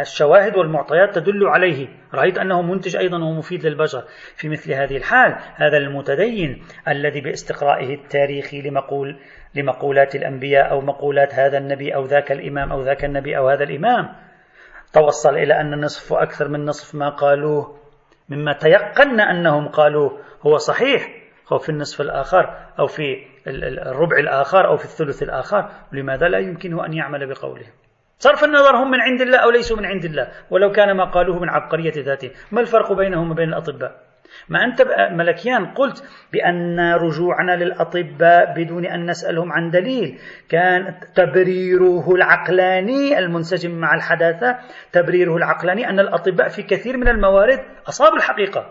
[0.00, 1.88] الشواهد والمعطيات تدل عليه.
[2.14, 4.04] رأيت أنه منتج أيضا ومفيد للبشر.
[4.36, 9.18] في مثل هذه الحال هذا المتدين الذي باستقرائه التاريخي لمقول
[9.54, 14.08] لمقولات الأنبياء أو مقولات هذا النبي أو ذاك الإمام أو ذاك النبي أو هذا الإمام
[14.92, 17.83] توصل إلى أن نصف وأكثر من نصف ما قالوه
[18.28, 21.08] مما تيقنا أنهم قالوه هو صحيح
[21.52, 26.86] أو في النصف الآخر أو في الربع الآخر أو في الثلث الآخر لماذا لا يمكنه
[26.86, 27.66] أن يعمل بقوله؟
[28.18, 31.38] صرف النظر هم من عند الله أو ليسوا من عند الله ولو كان ما قالوه
[31.38, 32.30] من عبقرية ذاته.
[32.52, 34.03] ما الفرق بينهم وبين الأطباء؟
[34.48, 40.18] ما أنت ملكيان قلت بأن رجوعنا للأطباء بدون أن نسألهم عن دليل.
[40.48, 44.58] كان تبريره العقلاني المنسجم مع الحداثة
[44.92, 48.70] تبريره العقلاني أن الأطباء في كثير من الموارد أصابوا الحقيقة.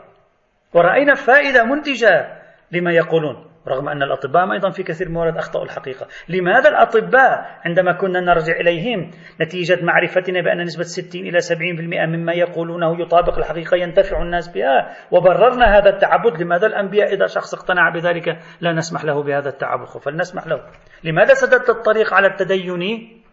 [0.73, 2.27] ورأينا فائدة منتجة
[2.71, 3.52] لما يقولون.
[3.67, 6.07] رغم أن الأطباء أيضا في كثير من الموارد أخطأوا الحقيقة.
[6.29, 9.11] لماذا الأطباء عندما كنا نرجع إليهم
[9.41, 15.77] نتيجة معرفتنا بأن نسبة 60 إلى 70% مما يقولونه يطابق الحقيقة ينتفع الناس بها؟ وبررنا
[15.77, 16.41] هذا التعبد.
[16.41, 20.61] لماذا الأنبياء إذا شخص اقتنع بذلك لا نسمح له بهذا التعبد؟ فلنسمح له.
[21.03, 23.23] لماذا سددت الطريق على التدين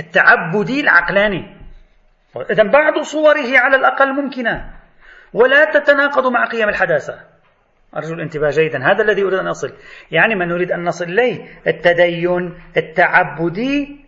[0.00, 1.56] التعبدي العقلاني.
[2.50, 4.70] إذا بعض صوره على الأقل ممكنة.
[5.32, 7.39] ولا تتناقض مع قيم الحداثة.
[7.96, 8.78] أرجو الانتباه جيدا.
[8.78, 9.72] هذا الذي أريد أن أصل.
[10.10, 14.00] يعني ما نريد أن نصل إليه التدين التعبدي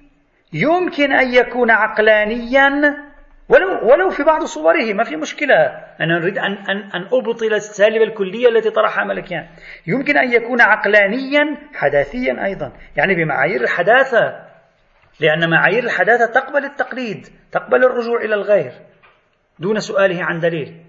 [0.53, 2.97] يمكن أن يكون عقلانيا
[3.49, 5.55] ولو ولو في بعض صوره ما في مشكلة.
[6.01, 9.47] أنا نريد أن أن أن أبطل السالبة الكلية التي طرحها ملكيان
[9.87, 12.73] يمكن أن يكون عقلانيا حداثيا أيضا.
[12.97, 14.53] يعني بمعايير الحداثة.
[15.21, 18.73] لأن معايير الحداثة تقبل التقليد تقبل الرجوع إلى الغير
[19.59, 20.82] دون سؤاله عن دليل.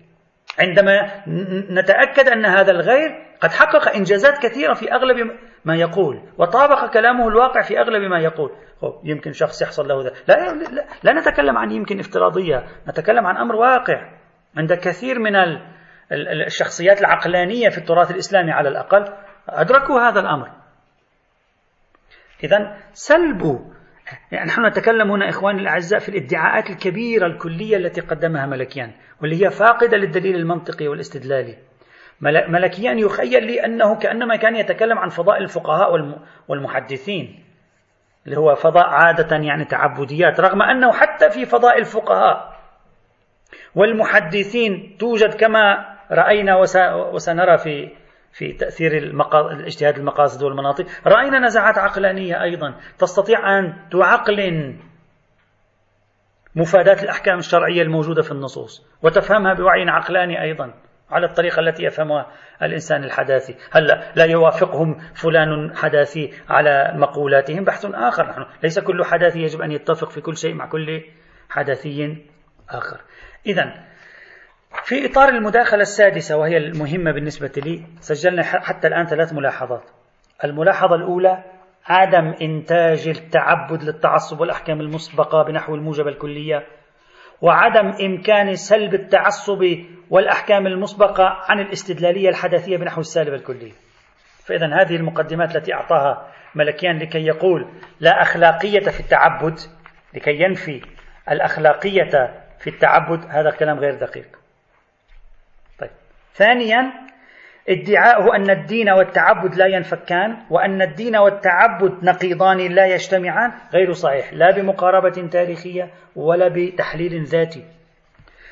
[0.60, 1.24] عندما
[1.70, 5.32] نتأكد أن هذا الغير قد حقق إنجازات كثيرة في أغلب
[5.66, 8.52] ما يقول وطابق كلامه الواقع في أغلب ما يقول.
[9.04, 13.56] يمكن شخص يحصل له ذلك لا, لا, لا نتكلم عن يمكن افتراضية نتكلم عن أمر
[13.56, 14.12] واقع.
[14.58, 15.36] عند كثير من
[16.46, 19.14] الشخصيات العقلانية في التراث الإسلامي على الأقل
[19.50, 20.50] أدركوا هذا الأمر.
[22.44, 23.74] إذا سلب
[24.32, 28.92] يعني نحن نتكلم هنا إخواني الأعزاء في الادعاءات الكبيرة الكلية التي قدمها ملكيان
[29.22, 31.58] واللي هي فاقدة للدليل المنطقي والاستدلالي.
[32.22, 37.44] ملكيان يخيل لي أنه كأنما كان يتكلم عن فضاء الفقهاء والمحدثين
[38.26, 42.54] اللي هو فضاء عادة يعني تعبديات رغم أنه حتى في فضاء الفقهاء
[43.76, 46.56] والمحدثين توجد كما رأينا
[47.14, 47.90] وسنرى في
[48.34, 48.98] في تأثير.
[49.52, 50.86] الاجتهاد المقاصد والمناطق.
[51.08, 52.76] رأينا نزعات عقلانية أيضا.
[53.00, 54.80] تستطيع أن تعقلن
[56.56, 60.74] مفادات الأحكام الشرعية الموجودة في النصوص وتفهمها بوعي عقلاني أيضا
[61.12, 62.32] على الطريقة التي يفهمها
[62.62, 63.56] الإنسان الحداثي.
[63.72, 68.30] هلأ لا يوافقهم فلان حداثي على مقولاتهم بحث آخر.
[68.30, 71.02] نحن ليس كل حداثي يجب أن يتفق في كل شيء مع كل
[71.50, 72.26] حدثي
[72.70, 73.02] آخر.
[73.46, 73.74] إذا
[74.82, 79.84] في إطار المداخلة السادسة وهي المهمة بالنسبة لي سجلنا حتى الآن ثلاث ملاحظات.
[80.44, 81.44] الملاحظة الأولى
[81.86, 86.68] عدم إنتاج التعبد للتعصب والأحكام المسبقة بنحو الموجبة الكلية
[87.42, 89.64] وعدم إمكان سلب التعصب
[90.10, 93.72] والأحكام المسبقة عن الاستدلالية الحدثية بنحو السالب الكلي.
[94.46, 97.68] فإذا هذه المقدمات التي أعطاها ملكيان لكي يقول
[98.00, 99.60] لا أخلاقية في التعبد
[100.14, 100.82] لكي ينفي
[101.32, 104.43] الأخلاقية في التعبد هذا كلام غير دقيق.
[106.34, 106.92] ثانيا
[107.70, 114.52] ادعاؤه أن الدين والتعبد لا ينفكان وأن الدين والتعبد نقيضان لا يجتمعان غير صحيح لا
[114.52, 117.66] بمقاربة تاريخية ولا بتحليل ذاتي.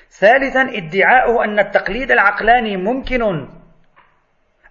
[0.09, 3.21] ثالثا ادعاؤه أن التقليد العقلاني ممكن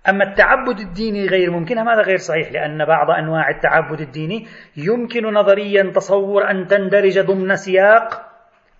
[0.08, 4.46] أما التعبد الديني غير ممكن هذا غير صحيح لأن بعض أنواع التعبد الديني
[4.76, 8.30] يمكن نظريا تصور أن تندرج ضمن سياق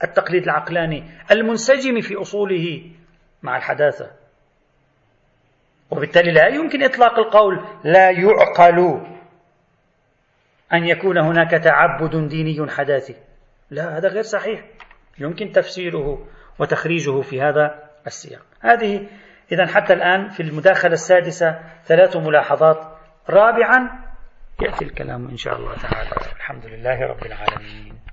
[0.05, 2.83] التقليد العقلاني المنسجم في أصوله
[3.43, 4.20] مع الحداثة.
[5.91, 9.07] وبالتالي لا يمكن إطلاق القول لا يعقل
[10.73, 13.17] أن يكون هناك تعبد ديني حداثي
[13.71, 14.65] لا هذا غير صحيح.
[15.19, 16.27] يمكن تفسيره
[16.59, 18.43] وتخريجه في هذا السياق.
[18.61, 19.07] هذه
[19.53, 22.99] إذا حتى الآن في المداخلة السادسة ثلاث ملاحظات.
[23.31, 24.05] رابعا
[24.63, 26.11] يأتي الكلام إن شاء الله تعالى.
[26.37, 28.10] الحمد لله رب العالمين.